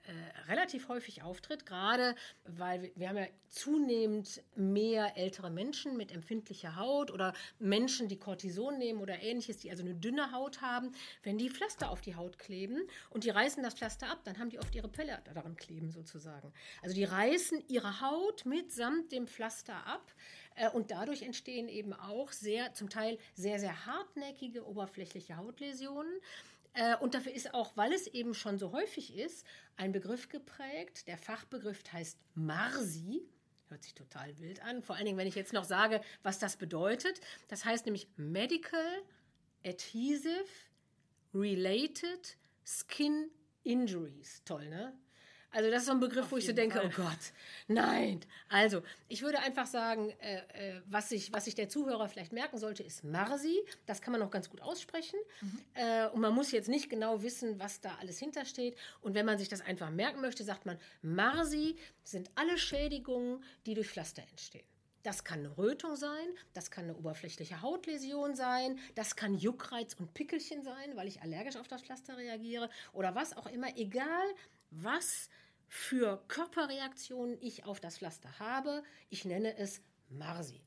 relativ 0.48 0.88
häufig 0.88 1.22
auftritt, 1.22 1.66
gerade 1.66 2.14
weil 2.44 2.82
wir, 2.82 2.90
wir, 2.96 3.08
haben 3.08 3.16
ja 3.16 3.26
zunehmend 3.48 4.42
mehr 4.54 5.16
ältere 5.16 5.50
Menschen 5.50 5.96
mit 5.96 6.12
empfindlicher 6.12 6.76
Haut 6.76 7.10
oder 7.10 7.32
Menschen, 7.58 8.08
die 8.08 8.18
Cortison 8.18 8.78
nehmen 8.78 9.00
oder 9.00 9.20
ähnliches, 9.22 9.58
die 9.58 9.70
also 9.70 9.82
eine 9.82 9.94
dünne 9.94 10.32
Haut 10.32 10.60
haben. 10.60 10.92
Wenn 11.22 11.38
die 11.38 11.50
Pflaster 11.50 11.90
auf 11.90 12.00
die 12.00 12.14
Haut 12.14 12.38
kleben 12.38 12.86
und 13.10 13.24
die 13.24 13.30
reißen 13.30 13.62
das 13.62 13.74
Pflaster 13.74 14.10
ab, 14.10 14.20
dann 14.24 14.38
haben 14.38 14.50
die 14.50 14.58
oft 14.58 14.74
ihre 14.74 14.88
Pelle 14.88 15.20
daran 15.34 15.56
kleben 15.56 15.90
sozusagen. 15.90 16.52
Also 16.82 16.94
die 16.94 17.04
reißen 17.04 17.62
ihre 17.68 18.00
Haut 18.00 18.46
mitsamt 18.46 19.12
dem 19.12 19.26
Pflaster 19.26 19.86
ab 19.86 20.12
äh, 20.56 20.68
und 20.70 20.90
dadurch 20.90 21.22
entstehen 21.22 21.68
eben 21.68 21.92
auch 21.92 22.32
sehr, 22.32 22.74
zum 22.74 22.88
Teil 22.88 23.18
sehr, 23.34 23.58
sehr 23.58 23.86
hartnäckige 23.86 24.66
oberflächliche 24.66 25.36
Hautläsionen. 25.36 26.12
Äh, 26.74 26.96
und 26.96 27.14
dafür 27.14 27.32
ist 27.32 27.54
auch, 27.54 27.76
weil 27.76 27.92
es 27.92 28.06
eben 28.06 28.34
schon 28.34 28.58
so 28.58 28.72
häufig 28.72 29.16
ist, 29.16 29.44
ein 29.76 29.92
Begriff 29.92 30.28
geprägt. 30.28 31.06
Der 31.08 31.18
Fachbegriff 31.18 31.82
heißt 31.92 32.18
Marsi. 32.34 33.22
Hört 33.68 33.82
sich 33.82 33.94
total 33.94 34.38
wild 34.38 34.62
an. 34.62 34.82
Vor 34.82 34.96
allen 34.96 35.06
Dingen, 35.06 35.18
wenn 35.18 35.26
ich 35.26 35.34
jetzt 35.34 35.52
noch 35.52 35.64
sage, 35.64 36.00
was 36.22 36.38
das 36.38 36.56
bedeutet. 36.56 37.20
Das 37.48 37.64
heißt 37.64 37.86
nämlich 37.86 38.08
Medical 38.16 39.02
Adhesive 39.64 40.44
Related 41.34 42.36
Skin 42.64 43.30
Injuries. 43.64 44.42
Toll, 44.44 44.68
ne? 44.68 44.92
Also 45.52 45.70
das 45.70 45.80
ist 45.80 45.86
so 45.86 45.92
ein 45.92 46.00
Begriff, 46.00 46.24
Auf 46.24 46.32
wo 46.32 46.36
ich 46.38 46.46
so 46.46 46.52
denke, 46.52 46.78
Fall. 46.78 46.86
oh 46.86 47.02
Gott, 47.02 47.18
nein. 47.68 48.20
Also 48.48 48.82
ich 49.08 49.22
würde 49.22 49.38
einfach 49.40 49.66
sagen, 49.66 50.10
äh, 50.20 50.38
äh, 50.76 50.82
was, 50.86 51.10
sich, 51.10 51.32
was 51.32 51.44
sich 51.44 51.54
der 51.54 51.68
Zuhörer 51.68 52.08
vielleicht 52.08 52.32
merken 52.32 52.56
sollte, 52.58 52.82
ist 52.82 53.04
Marsi. 53.04 53.58
Das 53.86 54.00
kann 54.00 54.12
man 54.12 54.20
noch 54.20 54.30
ganz 54.30 54.48
gut 54.48 54.62
aussprechen. 54.62 55.18
Äh, 55.74 56.08
und 56.08 56.20
man 56.20 56.34
muss 56.34 56.52
jetzt 56.52 56.68
nicht 56.68 56.88
genau 56.88 57.22
wissen, 57.22 57.58
was 57.58 57.80
da 57.80 57.96
alles 58.00 58.18
hintersteht. 58.18 58.76
Und 59.02 59.14
wenn 59.14 59.26
man 59.26 59.38
sich 59.38 59.48
das 59.48 59.60
einfach 59.60 59.90
merken 59.90 60.20
möchte, 60.22 60.42
sagt 60.42 60.64
man, 60.64 60.78
Marsi 61.02 61.76
sind 62.02 62.30
alle 62.34 62.56
Schädigungen, 62.56 63.44
die 63.66 63.74
durch 63.74 63.90
Pflaster 63.90 64.22
entstehen. 64.30 64.64
Das 65.02 65.24
kann 65.24 65.40
eine 65.40 65.58
Rötung 65.58 65.96
sein, 65.96 66.28
das 66.54 66.70
kann 66.70 66.84
eine 66.84 66.94
oberflächliche 66.94 67.60
Hautläsion 67.60 68.36
sein, 68.36 68.78
das 68.94 69.16
kann 69.16 69.34
Juckreiz 69.34 69.94
und 69.94 70.14
Pickelchen 70.14 70.62
sein, 70.62 70.94
weil 70.96 71.08
ich 71.08 71.20
allergisch 71.22 71.56
auf 71.56 71.66
das 71.66 71.82
Pflaster 71.82 72.16
reagiere 72.16 72.70
oder 72.92 73.14
was 73.14 73.36
auch 73.36 73.48
immer. 73.48 73.76
Egal, 73.76 74.24
was 74.70 75.28
für 75.74 76.22
Körperreaktionen 76.28 77.38
ich 77.40 77.64
auf 77.64 77.80
das 77.80 77.96
Pflaster 77.96 78.38
habe, 78.38 78.82
ich 79.08 79.24
nenne 79.24 79.56
es 79.56 79.80
Marsi. 80.10 80.60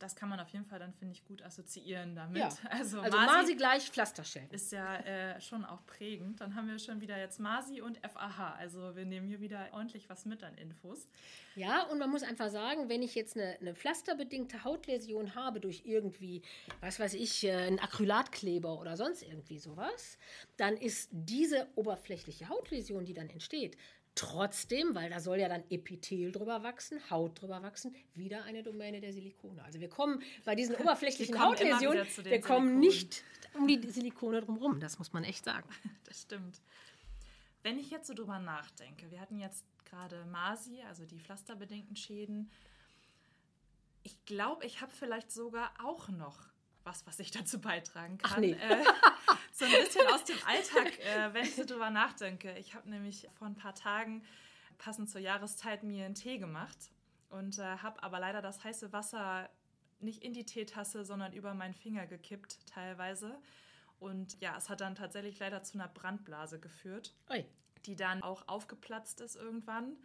Das 0.00 0.16
kann 0.16 0.28
man 0.28 0.40
auf 0.40 0.48
jeden 0.48 0.64
Fall 0.64 0.80
dann, 0.80 0.92
finde 0.92 1.14
ich, 1.14 1.24
gut 1.24 1.42
assoziieren 1.42 2.16
damit. 2.16 2.38
Ja. 2.38 2.48
Also, 2.70 3.00
Also 3.00 3.16
Masi 3.16 3.32
Marsi 3.32 3.54
gleich 3.54 3.88
Pflasterschäden. 3.88 4.50
ist 4.50 4.72
ja 4.72 4.96
äh, 4.96 5.40
schon 5.40 5.64
auch 5.64 5.86
prägend. 5.86 6.40
Dann 6.40 6.56
haben 6.56 6.66
wir 6.66 6.80
schon 6.80 7.00
wieder 7.00 7.16
jetzt 7.20 7.38
Masi 7.38 7.80
und 7.80 7.98
FAH. 7.98 8.56
Also 8.58 8.96
wir 8.96 9.04
nehmen 9.04 9.28
hier 9.28 9.40
wieder 9.40 9.68
ordentlich 9.70 10.10
was 10.10 10.24
mit 10.24 10.42
an 10.42 10.56
Infos. 10.56 11.06
Ja, 11.54 11.84
und 11.84 12.00
man 12.00 12.10
muss 12.10 12.24
einfach 12.24 12.50
sagen, 12.50 12.88
wenn 12.88 13.00
ich 13.02 13.14
jetzt 13.14 13.36
eine, 13.36 13.56
eine 13.60 13.76
pflasterbedingte 13.76 14.64
Hautläsion 14.64 15.36
habe 15.36 15.60
durch 15.60 15.82
irgendwie, 15.84 16.42
was 16.80 16.98
weiß 16.98 17.14
ich, 17.14 17.44
äh, 17.44 17.52
einen 17.52 17.78
Acrylatkleber 17.78 18.80
oder 18.80 18.96
sonst 18.96 19.22
irgendwie 19.22 19.60
sowas, 19.60 20.18
dann 20.56 20.76
ist 20.76 21.10
diese 21.12 21.68
oberflächliche 21.76 22.48
Hautläsion, 22.48 23.04
die 23.04 23.14
dann 23.14 23.30
entsteht, 23.30 23.76
trotzdem, 24.14 24.94
weil 24.94 25.10
da 25.10 25.20
soll 25.20 25.38
ja 25.38 25.48
dann 25.48 25.64
Epithel 25.70 26.32
drüber 26.32 26.62
wachsen, 26.62 27.00
Haut 27.10 27.40
drüber 27.40 27.62
wachsen, 27.62 27.94
wieder 28.14 28.44
eine 28.44 28.62
Domäne 28.62 29.00
der 29.00 29.12
Silikone. 29.12 29.62
Also 29.64 29.80
wir 29.80 29.88
kommen 29.88 30.22
bei 30.44 30.54
diesen 30.54 30.74
oberflächlichen 30.80 31.34
kommen 31.34 31.46
Hautläsionen, 31.46 32.06
wir 32.24 32.40
kommen 32.40 32.66
Silikonen. 32.66 32.80
nicht 32.80 33.24
um 33.54 33.66
die 33.66 33.80
Silikone 33.90 34.40
drumherum, 34.40 34.80
das 34.80 34.98
muss 34.98 35.12
man 35.12 35.24
echt 35.24 35.44
sagen. 35.44 35.68
Das 36.04 36.22
stimmt. 36.22 36.60
Wenn 37.62 37.78
ich 37.78 37.90
jetzt 37.90 38.06
so 38.06 38.12
drüber 38.12 38.38
nachdenke, 38.38 39.10
wir 39.10 39.18
hatten 39.18 39.38
jetzt 39.38 39.64
gerade 39.86 40.26
Masi, 40.26 40.82
also 40.82 41.06
die 41.06 41.18
pflasterbedingten 41.18 41.96
Schäden. 41.96 42.50
Ich 44.02 44.22
glaube, 44.26 44.66
ich 44.66 44.82
habe 44.82 44.92
vielleicht 44.92 45.32
sogar 45.32 45.72
auch 45.82 46.10
noch 46.10 46.51
was, 46.84 47.06
was 47.06 47.18
ich 47.18 47.30
dazu 47.30 47.60
beitragen 47.60 48.18
kann. 48.18 48.40
Nee. 48.40 48.52
Äh, 48.52 48.84
so 49.52 49.64
ein 49.64 49.70
bisschen 49.70 50.06
aus 50.08 50.24
dem 50.24 50.38
Alltag, 50.46 50.98
äh, 51.00 51.34
wenn 51.34 51.44
ich 51.44 51.54
so 51.54 51.64
drüber 51.64 51.90
nachdenke. 51.90 52.56
Ich 52.58 52.74
habe 52.74 52.88
nämlich 52.88 53.28
vor 53.34 53.46
ein 53.46 53.54
paar 53.54 53.74
Tagen, 53.74 54.24
passend 54.78 55.10
zur 55.10 55.20
Jahreszeit, 55.20 55.82
mir 55.84 56.04
einen 56.04 56.14
Tee 56.14 56.38
gemacht 56.38 56.78
und 57.30 57.58
äh, 57.58 57.62
habe 57.78 58.02
aber 58.02 58.18
leider 58.18 58.42
das 58.42 58.64
heiße 58.64 58.92
Wasser 58.92 59.48
nicht 60.00 60.22
in 60.22 60.32
die 60.32 60.44
Teetasse, 60.44 61.04
sondern 61.04 61.32
über 61.32 61.54
meinen 61.54 61.74
Finger 61.74 62.06
gekippt 62.06 62.66
teilweise. 62.66 63.38
Und 63.98 64.40
ja, 64.40 64.56
es 64.56 64.68
hat 64.68 64.80
dann 64.80 64.96
tatsächlich 64.96 65.38
leider 65.38 65.62
zu 65.62 65.78
einer 65.78 65.86
Brandblase 65.86 66.58
geführt, 66.58 67.14
Ui. 67.30 67.44
die 67.86 67.94
dann 67.94 68.22
auch 68.22 68.48
aufgeplatzt 68.48 69.20
ist 69.20 69.36
irgendwann. 69.36 69.96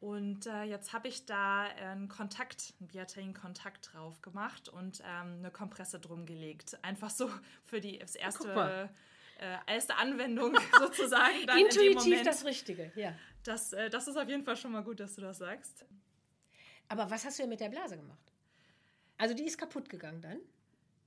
Und 0.00 0.46
äh, 0.46 0.62
jetzt 0.62 0.94
habe 0.94 1.08
ich 1.08 1.26
da 1.26 1.64
einen 1.64 2.08
Kontakt, 2.08 2.72
einen 2.80 2.88
Biatain-Kontakt 2.88 3.92
drauf 3.92 4.22
gemacht 4.22 4.70
und 4.70 5.00
ähm, 5.00 5.36
eine 5.38 5.50
Kompresse 5.50 6.00
drum 6.00 6.24
gelegt. 6.24 6.78
Einfach 6.82 7.10
so 7.10 7.30
für 7.66 7.82
die 7.82 7.98
das 7.98 8.14
guck 8.14 8.22
erste, 8.46 8.90
äh, 9.40 9.58
erste 9.66 9.96
Anwendung 9.96 10.56
sozusagen. 10.78 11.42
In 11.42 11.66
Intuitiv 11.66 11.94
Moment. 11.96 12.26
das 12.26 12.46
Richtige, 12.46 12.90
ja. 12.94 13.14
Das, 13.44 13.74
äh, 13.74 13.90
das 13.90 14.08
ist 14.08 14.16
auf 14.16 14.28
jeden 14.28 14.42
Fall 14.42 14.56
schon 14.56 14.72
mal 14.72 14.82
gut, 14.82 15.00
dass 15.00 15.16
du 15.16 15.20
das 15.20 15.36
sagst. 15.36 15.84
Aber 16.88 17.10
was 17.10 17.26
hast 17.26 17.38
du 17.38 17.42
denn 17.42 17.50
mit 17.50 17.60
der 17.60 17.68
Blase 17.68 17.98
gemacht? 17.98 18.32
Also 19.18 19.34
die 19.34 19.44
ist 19.44 19.58
kaputt 19.58 19.90
gegangen 19.90 20.22
dann? 20.22 20.40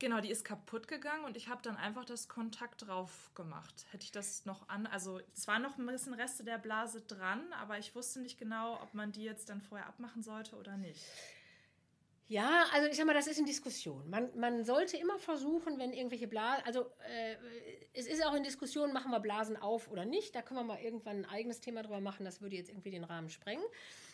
Genau, 0.04 0.20
die 0.20 0.32
ist 0.32 0.44
kaputt 0.44 0.90
gegangen 0.90 1.24
und 1.24 1.38
ich 1.38 1.48
habe 1.48 1.62
dann 1.62 1.78
einfach 1.78 2.04
das 2.04 2.28
Kontakt 2.28 2.86
drauf 2.86 3.32
gemacht. 3.36 3.86
Hätte 3.92 4.04
ich 4.04 4.12
das 4.12 4.44
noch 4.44 4.68
an, 4.68 4.86
also 4.86 5.22
es 5.34 5.48
waren 5.48 5.62
noch 5.62 5.78
ein 5.78 5.86
bisschen 5.86 6.14
Reste 6.14 6.44
der 6.44 6.58
Blase 6.58 7.00
dran, 7.00 7.42
aber 7.54 7.80
ich 7.80 7.96
wusste 7.96 8.20
nicht 8.20 8.38
genau, 8.38 8.82
ob 8.82 8.94
man 8.94 9.14
die 9.14 9.24
jetzt 9.24 9.48
dann 9.48 9.62
vorher 9.62 9.88
abmachen 9.88 10.22
sollte 10.22 10.58
oder 10.58 10.76
nicht. 10.76 11.00
Ja, 12.28 12.66
also 12.74 12.90
ich 12.90 12.98
sag 12.98 13.06
mal, 13.06 13.14
das 13.14 13.28
ist 13.28 13.40
in 13.40 13.46
Diskussion. 13.46 14.10
Man, 14.10 14.38
man 14.38 14.66
sollte 14.66 14.98
immer 14.98 15.20
versuchen, 15.20 15.80
wenn 15.80 15.94
irgendwelche 15.94 16.28
Blasen, 16.28 16.66
also 16.66 16.82
äh, 17.08 17.38
es 17.94 18.06
ist 18.06 18.26
auch 18.26 18.34
in 18.34 18.44
Diskussion, 18.44 18.92
machen 18.92 19.10
wir 19.10 19.22
Blasen 19.22 19.56
auf 19.56 19.90
oder 19.90 20.04
nicht. 20.04 20.36
Da 20.36 20.42
können 20.42 20.60
wir 20.60 20.66
mal 20.66 20.82
irgendwann 20.82 21.20
ein 21.20 21.26
eigenes 21.30 21.62
Thema 21.62 21.82
drüber 21.82 22.02
machen, 22.02 22.26
das 22.26 22.42
würde 22.42 22.58
jetzt 22.58 22.70
irgendwie 22.70 22.92
den 22.92 23.06
Rahmen 23.06 23.30
sprengen. 23.30 23.64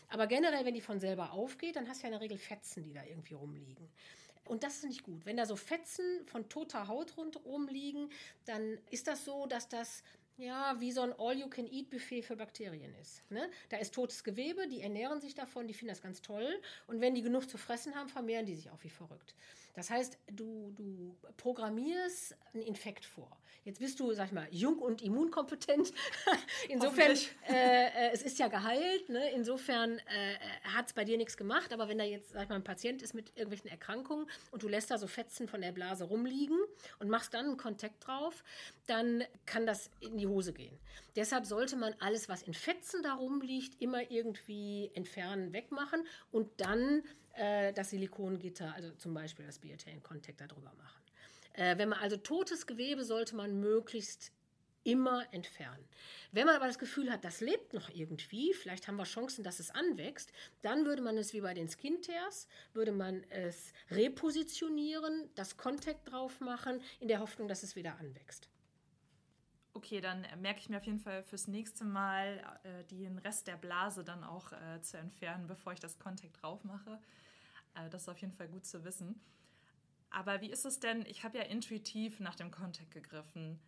Aber 0.07 0.27
generell, 0.27 0.65
wenn 0.65 0.75
die 0.75 0.81
von 0.81 0.99
selber 0.99 1.31
aufgeht, 1.31 1.77
dann 1.77 1.89
hast 1.89 2.03
du 2.03 2.03
ja 2.03 2.09
in 2.09 2.11
der 2.11 2.21
Regel 2.21 2.37
Fetzen, 2.37 2.83
die 2.83 2.93
da 2.93 3.03
irgendwie 3.03 3.33
rumliegen. 3.33 3.89
Und 4.49 4.63
das 4.63 4.77
ist 4.77 4.85
nicht 4.85 5.03
gut. 5.03 5.25
Wenn 5.27 5.37
da 5.37 5.45
so 5.45 5.55
Fetzen 5.55 6.25
von 6.25 6.49
toter 6.49 6.87
Haut 6.87 7.15
rundherum 7.17 7.67
liegen, 7.67 8.09
dann 8.45 8.79
ist 8.89 9.07
das 9.07 9.23
so, 9.23 9.45
dass 9.45 9.69
das 9.69 10.03
ja, 10.37 10.79
wie 10.79 10.91
so 10.91 11.01
ein 11.01 11.13
All-You-Can-Eat-Buffet 11.19 12.23
für 12.23 12.35
Bakterien 12.35 12.95
ist. 12.95 13.29
Ne? 13.29 13.49
Da 13.67 13.77
ist 13.77 13.93
totes 13.93 14.23
Gewebe, 14.23 14.67
die 14.67 14.81
ernähren 14.81 15.19
sich 15.21 15.35
davon, 15.35 15.67
die 15.67 15.73
finden 15.73 15.93
das 15.93 16.01
ganz 16.01 16.21
toll. 16.21 16.61
Und 16.87 17.01
wenn 17.01 17.13
die 17.13 17.21
genug 17.21 17.47
zu 17.49 17.57
fressen 17.57 17.93
haben, 17.93 18.09
vermehren 18.09 18.45
die 18.45 18.55
sich 18.55 18.71
auch 18.71 18.83
wie 18.83 18.89
verrückt. 18.89 19.35
Das 19.73 19.89
heißt, 19.89 20.17
du, 20.33 20.71
du 20.75 21.15
programmierst 21.37 22.35
einen 22.53 22.63
Infekt 22.63 23.05
vor. 23.05 23.29
Jetzt 23.65 23.79
bist 23.79 23.99
du, 23.99 24.13
sag 24.13 24.27
ich 24.27 24.31
mal, 24.31 24.47
jung 24.51 24.79
und 24.79 25.01
immunkompetent. 25.01 25.93
Insofern, 26.69 27.11
äh, 27.47 27.85
äh, 27.87 28.11
es 28.13 28.23
ist 28.23 28.39
ja 28.39 28.47
geheilt. 28.47 29.09
Ne? 29.09 29.31
Insofern 29.31 29.99
äh, 29.99 30.35
hat 30.63 30.87
es 30.87 30.93
bei 30.93 31.03
dir 31.03 31.17
nichts 31.17 31.37
gemacht. 31.37 31.73
Aber 31.73 31.87
wenn 31.87 31.97
da 31.97 32.03
jetzt, 32.03 32.31
sag 32.31 32.43
ich 32.43 32.49
mal, 32.49 32.55
ein 32.55 32.63
Patient 32.63 33.01
ist 33.01 33.13
mit 33.13 33.29
irgendwelchen 33.35 33.69
Erkrankungen 33.69 34.27
und 34.51 34.63
du 34.63 34.67
lässt 34.67 34.89
da 34.91 34.97
so 34.97 35.07
Fetzen 35.07 35.47
von 35.47 35.61
der 35.61 35.71
Blase 35.71 36.05
rumliegen 36.05 36.57
und 36.99 37.09
machst 37.09 37.33
dann 37.33 37.45
einen 37.45 37.57
Kontakt 37.57 38.07
drauf, 38.07 38.43
dann 38.87 39.23
kann 39.45 39.65
das 39.65 39.91
in 39.99 40.17
die 40.17 40.27
Hose 40.27 40.53
gehen. 40.53 40.77
Deshalb 41.15 41.45
sollte 41.45 41.75
man 41.75 41.93
alles, 41.99 42.29
was 42.29 42.43
in 42.43 42.53
Fetzen 42.53 43.03
da 43.03 43.15
rumliegt, 43.15 43.81
immer 43.81 44.09
irgendwie 44.09 44.89
entfernen, 44.93 45.53
wegmachen 45.53 46.07
und 46.31 46.49
dann 46.57 47.03
äh, 47.35 47.73
das 47.73 47.89
Silikongitter, 47.89 48.73
also 48.73 48.91
zum 48.91 49.13
Beispiel 49.13 49.45
das 49.45 49.59
Biatain-Contact 49.59 50.41
darüber 50.41 50.73
machen. 50.77 51.01
Äh, 51.53 51.77
wenn 51.77 51.89
man 51.89 51.99
also 51.99 52.17
totes 52.17 52.67
Gewebe 52.67 53.03
sollte 53.03 53.35
man 53.35 53.59
möglichst 53.59 54.31
immer 54.83 55.25
entfernen. 55.33 55.83
Wenn 56.31 56.45
man 56.45 56.55
aber 56.55 56.67
das 56.67 56.79
Gefühl 56.79 57.11
hat, 57.11 57.25
das 57.25 57.41
lebt 57.41 57.73
noch 57.73 57.89
irgendwie, 57.89 58.53
vielleicht 58.53 58.87
haben 58.87 58.95
wir 58.95 59.03
Chancen, 59.03 59.43
dass 59.43 59.59
es 59.59 59.71
anwächst, 59.71 60.31
dann 60.61 60.85
würde 60.85 61.01
man 61.01 61.17
es 61.17 61.33
wie 61.33 61.41
bei 61.41 61.53
den 61.53 61.67
Skin 61.69 62.01
Tears, 62.01 62.47
würde 62.73 62.91
man 62.91 63.23
es 63.29 63.73
repositionieren, 63.91 65.29
das 65.35 65.57
Contact 65.57 66.11
drauf 66.11 66.39
machen, 66.39 66.81
in 66.99 67.07
der 67.07 67.19
Hoffnung, 67.19 67.47
dass 67.47 67.63
es 67.63 67.75
wieder 67.75 67.97
anwächst. 67.99 68.47
Okay, 69.73 70.01
dann 70.01 70.25
merke 70.41 70.59
ich 70.59 70.69
mir 70.69 70.77
auf 70.77 70.85
jeden 70.85 70.99
Fall 70.99 71.23
fürs 71.23 71.47
nächste 71.47 71.85
Mal, 71.85 72.41
äh, 72.63 72.83
den 72.85 73.19
Rest 73.19 73.47
der 73.47 73.55
Blase 73.55 74.03
dann 74.03 74.23
auch 74.23 74.51
äh, 74.51 74.81
zu 74.81 74.97
entfernen, 74.97 75.47
bevor 75.47 75.73
ich 75.73 75.79
das 75.79 75.99
Kontakt 75.99 76.41
drauf 76.41 76.63
mache. 76.63 76.99
Äh, 77.75 77.89
das 77.89 78.03
ist 78.03 78.09
auf 78.09 78.19
jeden 78.19 78.33
Fall 78.33 78.47
gut 78.47 78.65
zu 78.65 78.83
wissen. 78.83 79.21
Aber 80.09 80.41
wie 80.41 80.49
ist 80.49 80.65
es 80.65 80.79
denn? 80.79 81.05
Ich 81.05 81.23
habe 81.23 81.37
ja 81.37 81.43
intuitiv 81.43 82.19
nach 82.19 82.35
dem 82.35 82.49
Kontakt 82.51 82.91
gegriffen. 82.91 83.59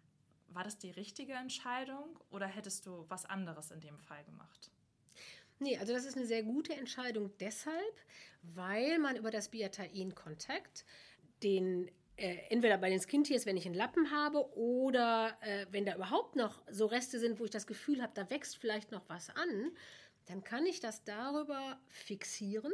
War 0.48 0.64
das 0.64 0.78
die 0.78 0.92
richtige 0.92 1.34
Entscheidung 1.34 2.20
oder 2.30 2.48
hättest 2.48 2.86
du 2.86 3.06
was 3.08 3.26
anderes 3.26 3.72
in 3.72 3.80
dem 3.80 4.00
Fall 4.00 4.24
gemacht? 4.26 4.72
Nee, 5.60 5.78
also 5.78 5.94
das 5.94 6.06
ist 6.06 6.18
eine 6.18 6.26
sehr 6.26 6.42
gute 6.42 6.74
Entscheidung 6.74 7.32
deshalb, 7.40 7.96
weil 8.42 8.98
man 8.98 9.16
über 9.16 9.30
das 9.30 9.50
Biatain-Kontakt 9.50 10.86
den 11.44 11.90
äh, 12.22 12.38
entweder 12.50 12.78
bei 12.78 12.90
den 12.90 13.02
Skin 13.02 13.24
Tears, 13.24 13.46
wenn 13.46 13.58
ich 13.58 13.66
einen 13.66 13.74
Lappen 13.74 14.12
habe, 14.12 14.56
oder 14.56 15.36
äh, 15.42 15.66
wenn 15.72 15.86
da 15.86 15.96
überhaupt 15.96 16.36
noch 16.36 16.62
so 16.70 16.86
Reste 16.86 17.20
sind, 17.20 17.40
wo 17.40 17.46
ich 17.46 17.52
das 17.52 17.66
Gefühl 17.66 18.02
habe, 18.02 18.12
da 18.14 18.30
wächst 18.30 18.58
vielleicht 18.58 18.92
noch 18.92 19.02
was 19.08 19.30
an, 19.36 19.72
dann 20.28 20.44
kann 20.44 20.66
ich 20.66 20.80
das 20.80 21.04
darüber 21.04 21.80
fixieren. 21.90 22.72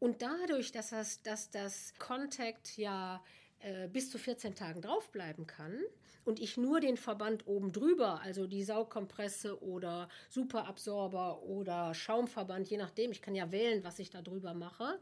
Und 0.00 0.22
dadurch, 0.22 0.72
dass 0.72 0.90
das, 0.90 1.22
dass 1.22 1.50
das 1.50 1.94
Contact 1.98 2.76
ja 2.76 3.22
äh, 3.60 3.88
bis 3.88 4.10
zu 4.10 4.18
14 4.18 4.54
Tagen 4.54 4.80
draufbleiben 4.82 5.46
kann 5.46 5.80
und 6.24 6.40
ich 6.40 6.56
nur 6.56 6.80
den 6.80 6.96
Verband 6.96 7.46
oben 7.46 7.72
drüber, 7.72 8.20
also 8.22 8.46
die 8.46 8.64
Saugkompresse 8.64 9.62
oder 9.62 10.08
Superabsorber 10.28 11.42
oder 11.42 11.94
Schaumverband, 11.94 12.68
je 12.68 12.76
nachdem, 12.76 13.12
ich 13.12 13.22
kann 13.22 13.34
ja 13.34 13.50
wählen, 13.52 13.84
was 13.84 13.98
ich 13.98 14.10
da 14.10 14.22
drüber 14.22 14.54
mache. 14.54 14.98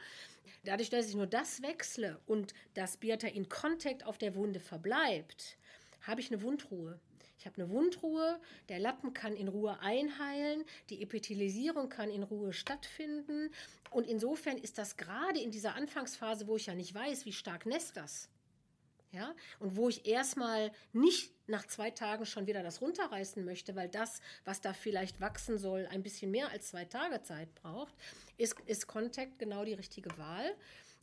Dadurch, 0.65 0.91
dass 0.91 1.09
ich 1.09 1.15
nur 1.15 1.27
das 1.27 1.63
wechsle 1.63 2.19
und 2.27 2.55
das 2.75 2.97
Biatain 2.97 3.49
Contact 3.49 4.05
auf 4.05 4.19
der 4.19 4.35
Wunde 4.35 4.61
verbleibt, 4.61 5.57
habe 6.03 6.21
ich 6.21 6.33
eine 6.33 6.43
Wundruhe. 6.43 6.99
Ich 7.39 7.47
habe 7.47 7.63
eine 7.63 7.71
Wundruhe, 7.71 8.41
der 8.69 8.81
Lappen 8.81 9.15
kann 9.15 9.37
in 9.37 9.47
Ruhe 9.47 9.79
einheilen, 9.81 10.65
die 10.91 11.03
Epithelisierung 11.03 11.89
kann 11.89 12.11
in 12.11 12.25
Ruhe 12.25 12.53
stattfinden. 12.53 13.51
Und 13.91 14.09
insofern 14.09 14.59
ist 14.59 14.77
das 14.79 14.97
gerade 14.97 15.39
in 15.39 15.53
dieser 15.53 15.77
Anfangsphase, 15.77 16.49
wo 16.49 16.57
ich 16.57 16.67
ja 16.67 16.75
nicht 16.75 16.95
weiß, 16.95 17.27
wie 17.27 17.33
stark 17.33 17.65
nässt 17.65 17.97
das, 17.97 18.29
Ja, 19.11 19.35
und 19.59 19.77
wo 19.77 19.89
ich 19.89 20.07
erstmal 20.07 20.71
nicht 20.93 21.33
nach 21.47 21.67
zwei 21.67 21.91
Tagen 21.91 22.27
schon 22.27 22.47
wieder 22.47 22.63
das 22.63 22.83
runterreißen 22.83 23.43
möchte, 23.43 23.75
weil 23.75 23.89
das, 23.89 24.21
was 24.45 24.61
da 24.61 24.75
vielleicht 24.75 25.19
wachsen 25.21 25.57
soll, 25.57 25.87
ein 25.91 26.03
bisschen 26.03 26.31
mehr 26.31 26.51
als 26.51 26.69
zwei 26.69 26.85
Tage 26.85 27.23
Zeit 27.23 27.55
braucht, 27.55 27.95
ist, 28.37 28.61
ist 28.67 28.87
Contact 28.87 29.39
genau 29.39 29.65
die 29.65 29.73
richtige 29.73 30.17
Wahl. 30.19 30.55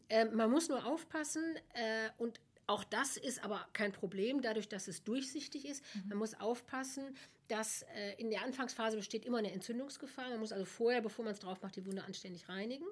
Äh, 0.10 0.26
man 0.26 0.52
muss 0.52 0.70
nur 0.70 0.86
aufpassen 0.86 1.56
äh, 1.74 2.10
und 2.20 2.40
auch 2.68 2.84
das 2.84 3.18
ist 3.18 3.44
aber 3.44 3.68
kein 3.74 3.92
Problem, 3.92 4.42
dadurch, 4.42 4.68
dass 4.70 4.88
es 4.88 5.04
durchsichtig 5.04 5.68
ist. 5.68 5.84
Mhm. 5.96 6.10
Man 6.10 6.18
muss 6.20 6.40
aufpassen, 6.40 7.16
dass 7.48 7.84
äh, 7.96 8.14
in 8.18 8.30
der 8.30 8.44
Anfangsphase 8.44 8.98
besteht 8.98 9.26
immer 9.26 9.40
eine 9.40 9.52
Entzündungsgefahr. 9.52 10.30
Man 10.30 10.40
muss 10.40 10.52
also 10.52 10.66
vorher, 10.66 11.02
bevor 11.02 11.26
man 11.26 11.34
es 11.34 11.40
drauf 11.40 11.62
macht, 11.62 11.76
die 11.76 11.86
Wunde 11.86 12.04
anständig 12.04 12.50
reinigen 12.50 12.86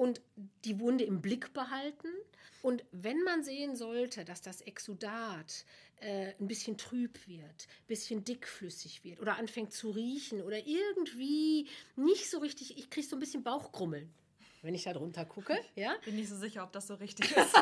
und 0.00 0.22
die 0.64 0.80
Wunde 0.80 1.04
im 1.04 1.20
Blick 1.20 1.52
behalten. 1.52 2.08
Und 2.62 2.84
wenn 2.90 3.22
man 3.22 3.44
sehen 3.44 3.76
sollte, 3.76 4.24
dass 4.24 4.40
das 4.40 4.62
Exudat 4.62 5.66
äh, 5.96 6.32
ein 6.40 6.46
bisschen 6.46 6.78
trüb 6.78 7.26
wird, 7.28 7.66
ein 7.68 7.86
bisschen 7.86 8.24
dickflüssig 8.24 9.04
wird 9.04 9.20
oder 9.20 9.36
anfängt 9.36 9.74
zu 9.74 9.90
riechen 9.90 10.40
oder 10.40 10.66
irgendwie 10.66 11.68
nicht 11.96 12.30
so 12.30 12.38
richtig, 12.38 12.78
ich 12.78 12.88
kriege 12.88 13.06
so 13.06 13.16
ein 13.16 13.20
bisschen 13.20 13.42
Bauchgrummeln 13.42 14.10
wenn 14.62 14.74
ich 14.74 14.84
da 14.84 14.92
drunter 14.92 15.24
gucke. 15.24 15.58
Ja? 15.74 15.94
Bin 16.04 16.16
nicht 16.16 16.28
so 16.28 16.36
sicher, 16.36 16.62
ob 16.62 16.72
das 16.72 16.86
so 16.86 16.94
richtig 16.94 17.30
ist. 17.36 17.54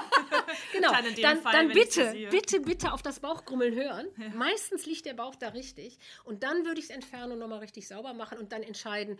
genau, 0.72 0.90
dann, 1.22 1.40
Fall, 1.40 1.52
dann 1.52 1.68
bitte, 1.68 2.12
bitte, 2.30 2.60
bitte 2.60 2.92
auf 2.92 3.02
das 3.02 3.20
Bauchgrummeln 3.20 3.74
hören. 3.74 4.08
Ja. 4.16 4.30
Meistens 4.30 4.84
liegt 4.86 5.06
der 5.06 5.14
Bauch 5.14 5.36
da 5.36 5.50
richtig. 5.50 5.98
Und 6.24 6.42
dann 6.42 6.64
würde 6.64 6.80
ich 6.80 6.86
es 6.86 6.90
entfernen 6.90 7.32
und 7.32 7.38
nochmal 7.38 7.60
richtig 7.60 7.86
sauber 7.86 8.14
machen 8.14 8.38
und 8.38 8.52
dann 8.52 8.62
entscheiden, 8.62 9.18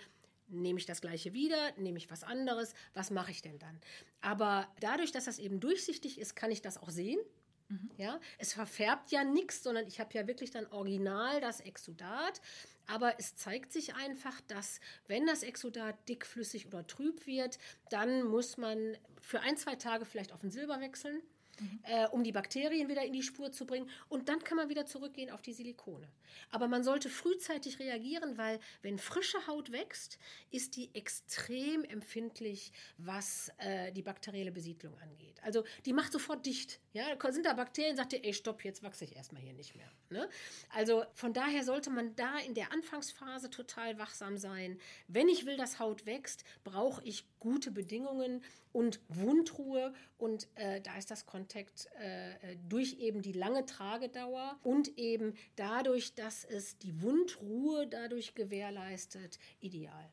nehme 0.48 0.78
ich 0.78 0.86
das 0.86 1.00
gleiche 1.00 1.32
wieder, 1.32 1.72
nehme 1.76 1.98
ich 1.98 2.10
was 2.10 2.24
anderes, 2.24 2.74
was 2.94 3.10
mache 3.10 3.30
ich 3.30 3.42
denn 3.42 3.58
dann? 3.58 3.80
Aber 4.20 4.68
dadurch, 4.80 5.12
dass 5.12 5.26
das 5.26 5.38
eben 5.38 5.60
durchsichtig 5.60 6.18
ist, 6.18 6.36
kann 6.36 6.50
ich 6.50 6.62
das 6.62 6.78
auch 6.78 6.90
sehen. 6.90 7.20
Mhm. 7.68 7.90
Ja, 7.96 8.20
es 8.38 8.52
verfärbt 8.52 9.10
ja 9.10 9.24
nichts, 9.24 9.62
sondern 9.62 9.86
ich 9.86 10.00
habe 10.00 10.14
ja 10.14 10.26
wirklich 10.26 10.50
dann 10.50 10.66
original 10.66 11.40
das 11.40 11.60
Exudat. 11.60 12.40
Aber 12.86 13.18
es 13.18 13.36
zeigt 13.36 13.72
sich 13.72 13.94
einfach, 13.94 14.40
dass 14.42 14.80
wenn 15.06 15.26
das 15.26 15.42
Exudat 15.42 16.08
dickflüssig 16.08 16.66
oder 16.66 16.86
trüb 16.86 17.26
wird, 17.26 17.58
dann 17.90 18.22
muss 18.22 18.56
man 18.56 18.96
für 19.20 19.40
ein, 19.40 19.58
zwei 19.58 19.76
Tage 19.76 20.06
vielleicht 20.06 20.32
auf 20.32 20.40
den 20.40 20.50
Silber 20.50 20.80
wechseln 20.80 21.22
mhm. 21.60 21.80
äh, 21.84 22.06
um 22.08 22.24
die 22.24 22.32
Bakterien 22.32 22.88
wieder 22.88 23.04
in 23.04 23.12
die 23.12 23.22
Spur 23.22 23.52
zu 23.52 23.66
bringen. 23.66 23.88
Und 24.08 24.28
dann 24.28 24.42
kann 24.44 24.56
man 24.56 24.68
wieder 24.68 24.86
zurückgehen 24.86 25.30
auf 25.30 25.42
die 25.42 25.52
Silikone. 25.52 26.08
Aber 26.50 26.68
man 26.68 26.82
sollte 26.84 27.08
frühzeitig 27.08 27.78
reagieren, 27.78 28.38
weil 28.38 28.60
wenn 28.82 28.98
frische 28.98 29.46
Haut 29.46 29.72
wächst, 29.72 30.18
ist 30.50 30.76
die 30.76 30.94
extrem 30.94 31.84
empfindlich, 31.84 32.72
was 32.96 33.50
äh, 33.58 33.92
die 33.92 34.02
bakterielle 34.02 34.52
Besiedlung 34.52 34.96
angeht. 34.98 35.42
Also 35.42 35.64
die 35.86 35.92
macht 35.92 36.12
sofort 36.12 36.44
dicht. 36.46 36.80
Ja, 36.92 37.04
sind 37.30 37.46
da 37.46 37.52
Bakterien, 37.52 37.96
sagt 37.96 38.12
ihr, 38.12 38.24
ey, 38.24 38.32
stopp, 38.32 38.64
jetzt 38.64 38.82
wachse 38.82 39.04
ich 39.04 39.14
erstmal 39.14 39.42
hier 39.42 39.52
nicht 39.52 39.74
mehr. 39.76 39.90
Ne? 40.10 40.28
Also 40.70 41.04
von 41.14 41.32
daher 41.32 41.64
sollte 41.64 41.90
man 41.90 42.16
da 42.16 42.38
in 42.38 42.54
der 42.54 42.72
Anfangsphase 42.72 43.50
total 43.50 43.98
wachsam 43.98 44.38
sein. 44.38 44.80
Wenn 45.06 45.28
ich 45.28 45.46
will, 45.46 45.56
dass 45.56 45.78
Haut 45.78 46.06
wächst, 46.06 46.44
brauche 46.64 47.02
ich 47.04 47.24
gute 47.40 47.70
Bedingungen 47.70 48.42
und 48.72 49.00
Wundruhe. 49.08 49.92
Und 50.16 50.48
äh, 50.54 50.80
da 50.80 50.96
ist 50.96 51.10
das 51.10 51.26
Kontakt 51.48 51.88
äh, 51.98 52.56
durch 52.68 52.98
eben 52.98 53.22
die 53.22 53.32
lange 53.32 53.64
Tragedauer 53.64 54.58
und 54.62 54.98
eben 54.98 55.34
dadurch, 55.56 56.14
dass 56.14 56.44
es 56.44 56.76
die 56.78 57.00
Wundruhe 57.00 57.86
dadurch 57.86 58.34
gewährleistet, 58.34 59.38
ideal. 59.60 60.10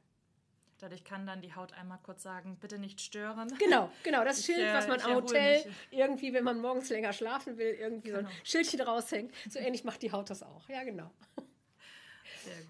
Dadurch 0.79 1.03
kann 1.03 1.25
dann 1.25 1.41
die 1.41 1.53
Haut 1.53 1.73
einmal 1.73 1.99
kurz 2.03 2.23
sagen, 2.23 2.57
bitte 2.59 2.79
nicht 2.79 3.01
stören. 3.01 3.53
Genau, 3.59 3.91
genau, 4.03 4.23
das 4.23 4.39
ich, 4.39 4.45
Schild, 4.45 4.59
äh, 4.59 4.73
was 4.73 4.87
man 4.87 5.01
am 5.01 5.15
Hotel 5.15 5.65
mich. 5.65 5.75
irgendwie, 5.91 6.33
wenn 6.33 6.43
man 6.45 6.59
morgens 6.59 6.89
länger 6.89 7.11
schlafen 7.11 7.57
will, 7.57 7.73
irgendwie 7.73 8.09
genau. 8.09 8.21
so 8.21 8.25
ein 8.27 8.31
genau. 8.31 8.45
Schildchen 8.45 8.81
raushängt. 8.81 9.33
So 9.49 9.59
ähnlich 9.59 9.83
macht 9.83 10.01
die 10.03 10.11
Haut 10.13 10.29
das 10.29 10.41
auch. 10.41 10.67
Ja, 10.69 10.83
genau. 10.83 11.11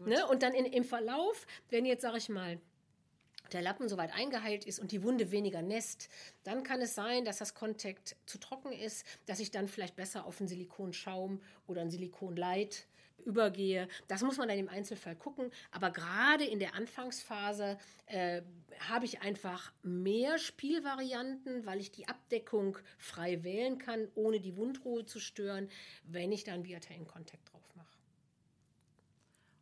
Ne? 0.05 0.25
Und 0.27 0.41
dann 0.41 0.53
in, 0.53 0.65
im 0.65 0.86
Verlauf, 0.86 1.45
wenn 1.69 1.86
jetzt, 1.86 2.01
sage 2.01 2.17
ich 2.17 2.29
mal, 2.29 2.60
der 3.50 3.62
Lappen 3.62 3.90
soweit 3.90 4.14
eingeheilt 4.14 4.65
ist 4.65 4.80
und 4.80 4.91
die 4.91 5.04
Wunde 5.04 5.32
weniger 5.32 5.62
nässt, 5.62 6.10
dann 6.43 6.63
kann 6.63 6.82
es 6.82 6.96
sein, 6.96 7.26
dass 7.26 7.38
das 7.38 7.54
Kontakt 7.54 8.15
zu 8.26 8.39
trocken 8.39 8.72
ist, 8.72 9.06
dass 9.26 9.39
ich 9.39 9.52
dann 9.52 9.67
vielleicht 9.67 9.96
besser 9.96 10.26
auf 10.26 10.39
einen 10.39 10.48
Silikonschaum 10.48 11.41
oder 11.67 11.82
ein 11.82 11.89
Silikonlight 11.89 12.88
übergehe. 13.26 13.88
Das 14.08 14.22
muss 14.22 14.38
man 14.38 14.48
dann 14.48 14.58
im 14.58 14.69
Einzelfall 14.69 15.15
gucken. 15.15 15.52
Aber 15.72 15.91
gerade 15.91 16.46
in 16.46 16.60
der 16.60 16.76
Anfangsphase 16.76 17.78
äh, 18.06 18.41
habe 18.80 19.06
ich 19.06 19.22
einfach 19.22 19.74
mehr 19.84 20.38
Spielvarianten, 20.38 21.65
weil 21.65 21.80
ich 21.80 21.91
die 21.91 22.08
Abdeckung 22.08 22.78
frei 22.98 23.43
wählen 23.43 23.78
kann, 23.78 24.08
ohne 24.15 24.39
die 24.39 24.58
Wundruhe 24.58 25.06
zu 25.06 25.19
stören, 25.19 25.69
wenn 26.04 26.32
ich 26.32 26.43
dann 26.43 26.63
mache. 26.63 27.55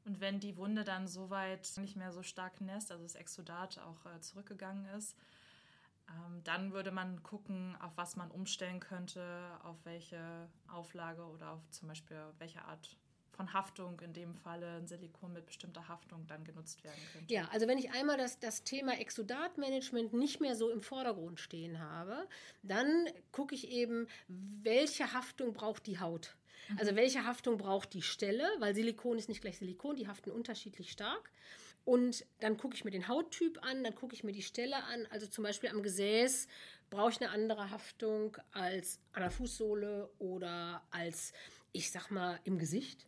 Und 0.06 0.20
wenn 0.20 0.40
die 0.40 0.58
Wunde 0.58 0.84
dann 0.84 1.08
soweit 1.08 1.72
nicht 1.78 1.96
mehr 1.96 2.12
so 2.12 2.24
stark 2.24 2.60
nässt, 2.62 2.92
also 2.92 3.04
das 3.04 3.16
Exudat 3.16 3.80
auch 3.80 4.06
äh, 4.06 4.20
zurückgegangen 4.20 4.86
ist, 4.98 5.16
ähm, 6.10 6.44
dann 6.44 6.74
würde 6.74 6.92
man 6.92 7.24
gucken, 7.24 7.78
auf 7.80 7.94
was 7.96 8.16
man 8.16 8.30
umstellen 8.32 8.80
könnte, 8.80 9.24
auf 9.64 9.78
welche 9.86 10.50
Auflage 10.68 11.24
oder 11.24 11.52
auf 11.52 11.70
zum 11.70 11.88
Beispiel 11.88 12.18
welche 12.40 12.64
Art 12.66 12.98
von 13.32 13.52
Haftung, 13.52 14.00
in 14.02 14.14
dem 14.14 14.36
Falle 14.36 14.78
ein 14.78 14.88
Silikon 14.88 15.34
mit 15.34 15.46
bestimmter 15.46 15.88
Haftung 15.88 16.28
dann 16.28 16.44
genutzt 16.44 16.84
werden 16.84 17.02
könnte. 17.14 17.34
Ja, 17.34 17.48
also 17.52 17.68
wenn 17.68 17.80
ich 17.80 17.92
einmal 17.92 18.18
das, 18.18 18.40
das 18.40 18.64
Thema 18.64 19.00
Exudatmanagement 19.00 20.14
nicht 20.14 20.40
mehr 20.40 20.56
so 20.56 20.70
im 20.70 20.82
Vordergrund 20.82 21.40
stehen 21.40 21.80
habe, 21.80 22.28
dann 22.62 23.08
gucke 23.32 23.56
ich 23.56 23.70
eben, 23.70 24.08
welche 24.28 25.14
Haftung 25.14 25.54
braucht 25.54 25.88
die 25.88 26.00
Haut. 26.00 26.36
Mhm. 26.70 26.80
Also 26.80 26.96
welche 26.96 27.26
Haftung 27.26 27.58
braucht 27.58 27.94
die 27.94 28.02
Stelle, 28.02 28.48
weil 28.60 28.76
Silikon 28.76 29.18
ist 29.18 29.30
nicht 29.30 29.42
gleich 29.42 29.58
Silikon, 29.58 29.96
die 29.96 30.08
haften 30.08 30.32
unterschiedlich 30.32 30.92
stark. 30.92 31.32
Und 31.86 32.26
dann 32.40 32.58
gucke 32.58 32.76
ich 32.76 32.86
mir 32.86 32.92
den 32.92 33.08
Hauttyp 33.08 33.60
an, 33.64 33.84
dann 33.84 33.94
gucke 33.94 34.16
ich 34.16 34.24
mir 34.24 34.32
die 34.32 34.42
Stelle 34.42 34.84
an. 34.84 35.06
Also 35.10 35.28
zum 35.28 35.44
Beispiel 35.44 35.70
am 35.70 35.84
Gesäß 35.84 36.48
brauche 36.90 37.12
ich 37.12 37.22
eine 37.22 37.32
andere 37.32 37.72
Haftung 37.72 38.38
als 38.52 39.00
an 39.12 39.22
der 39.22 39.32
Fußsohle 39.32 40.10
oder 40.20 40.82
als, 40.92 41.34
ich 41.74 41.92
sag 41.92 42.10
mal, 42.10 42.40
im 42.46 42.58
Gesicht. 42.58 43.06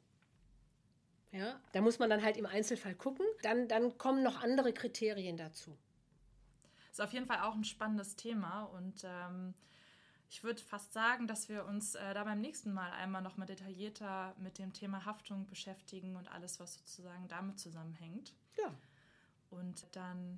Ja, 1.32 1.60
da 1.74 1.82
muss 1.82 2.00
man 2.00 2.10
dann 2.10 2.24
halt 2.24 2.38
im 2.38 2.46
Einzelfall 2.46 2.96
gucken. 2.96 3.26
Dann, 3.42 3.68
dann 3.68 3.98
kommen 3.98 4.24
noch 4.24 4.42
andere 4.42 4.74
Kriterien 4.74 5.38
dazu. 5.38 5.78
Ist 6.92 7.02
auf 7.02 7.12
jeden 7.12 7.26
Fall 7.26 7.42
auch 7.42 7.56
ein 7.56 7.66
spannendes 7.66 8.16
Thema 8.16 8.64
und 8.64 9.04
ähm, 9.04 9.54
ich 10.36 10.44
würde 10.44 10.62
fast 10.62 10.92
sagen, 10.92 11.28
dass 11.28 11.48
wir 11.48 11.66
uns 11.66 11.96
äh, 11.96 12.14
da 12.14 12.26
beim 12.26 12.42
nächsten 12.42 12.74
Mal 12.74 12.92
einmal 12.92 13.22
noch 13.22 13.38
mal 13.38 13.46
detaillierter 13.46 14.36
mit 14.38 14.58
dem 14.58 14.74
Thema 14.74 15.06
Haftung 15.06 15.48
beschäftigen 15.48 16.18
und 16.18 16.28
alles, 16.28 16.60
was 16.60 16.74
sozusagen 16.74 17.30
damit 17.30 17.58
zusammenhängt. 17.58 18.34
Ja. 18.58 18.70
Und 19.50 19.88
dann 19.94 20.38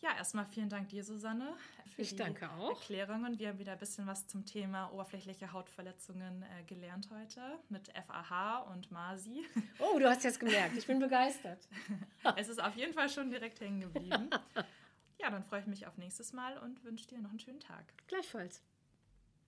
ja, 0.00 0.14
erstmal 0.14 0.44
vielen 0.44 0.68
Dank 0.68 0.90
dir, 0.90 1.02
Susanne, 1.02 1.56
für 1.96 2.02
ich 2.02 2.16
die 2.16 2.20
Erklärungen. 2.20 3.38
Wir 3.38 3.48
haben 3.48 3.58
wieder 3.58 3.72
ein 3.72 3.78
bisschen 3.78 4.06
was 4.06 4.26
zum 4.28 4.44
Thema 4.44 4.92
oberflächliche 4.92 5.52
Hautverletzungen 5.52 6.42
äh, 6.42 6.64
gelernt 6.64 7.08
heute 7.10 7.40
mit 7.70 7.88
FAH 7.88 8.58
und 8.74 8.90
MASI. 8.92 9.46
Oh, 9.78 9.98
du 9.98 10.06
hast 10.06 10.22
jetzt 10.22 10.38
gemerkt, 10.38 10.76
ich 10.76 10.86
bin 10.86 10.98
begeistert. 10.98 11.66
es 12.36 12.48
ist 12.48 12.62
auf 12.62 12.76
jeden 12.76 12.92
Fall 12.92 13.08
schon 13.08 13.30
direkt 13.30 13.58
hängen 13.60 13.80
geblieben. 13.80 14.28
Ja, 15.20 15.30
dann 15.30 15.42
freue 15.42 15.58
ich 15.58 15.66
mich 15.66 15.84
auf 15.84 15.98
nächstes 15.98 16.32
Mal 16.32 16.56
und 16.58 16.84
wünsche 16.84 17.08
dir 17.08 17.18
noch 17.18 17.30
einen 17.30 17.40
schönen 17.40 17.58
Tag. 17.58 17.92
Gleichfalls. 18.06 18.62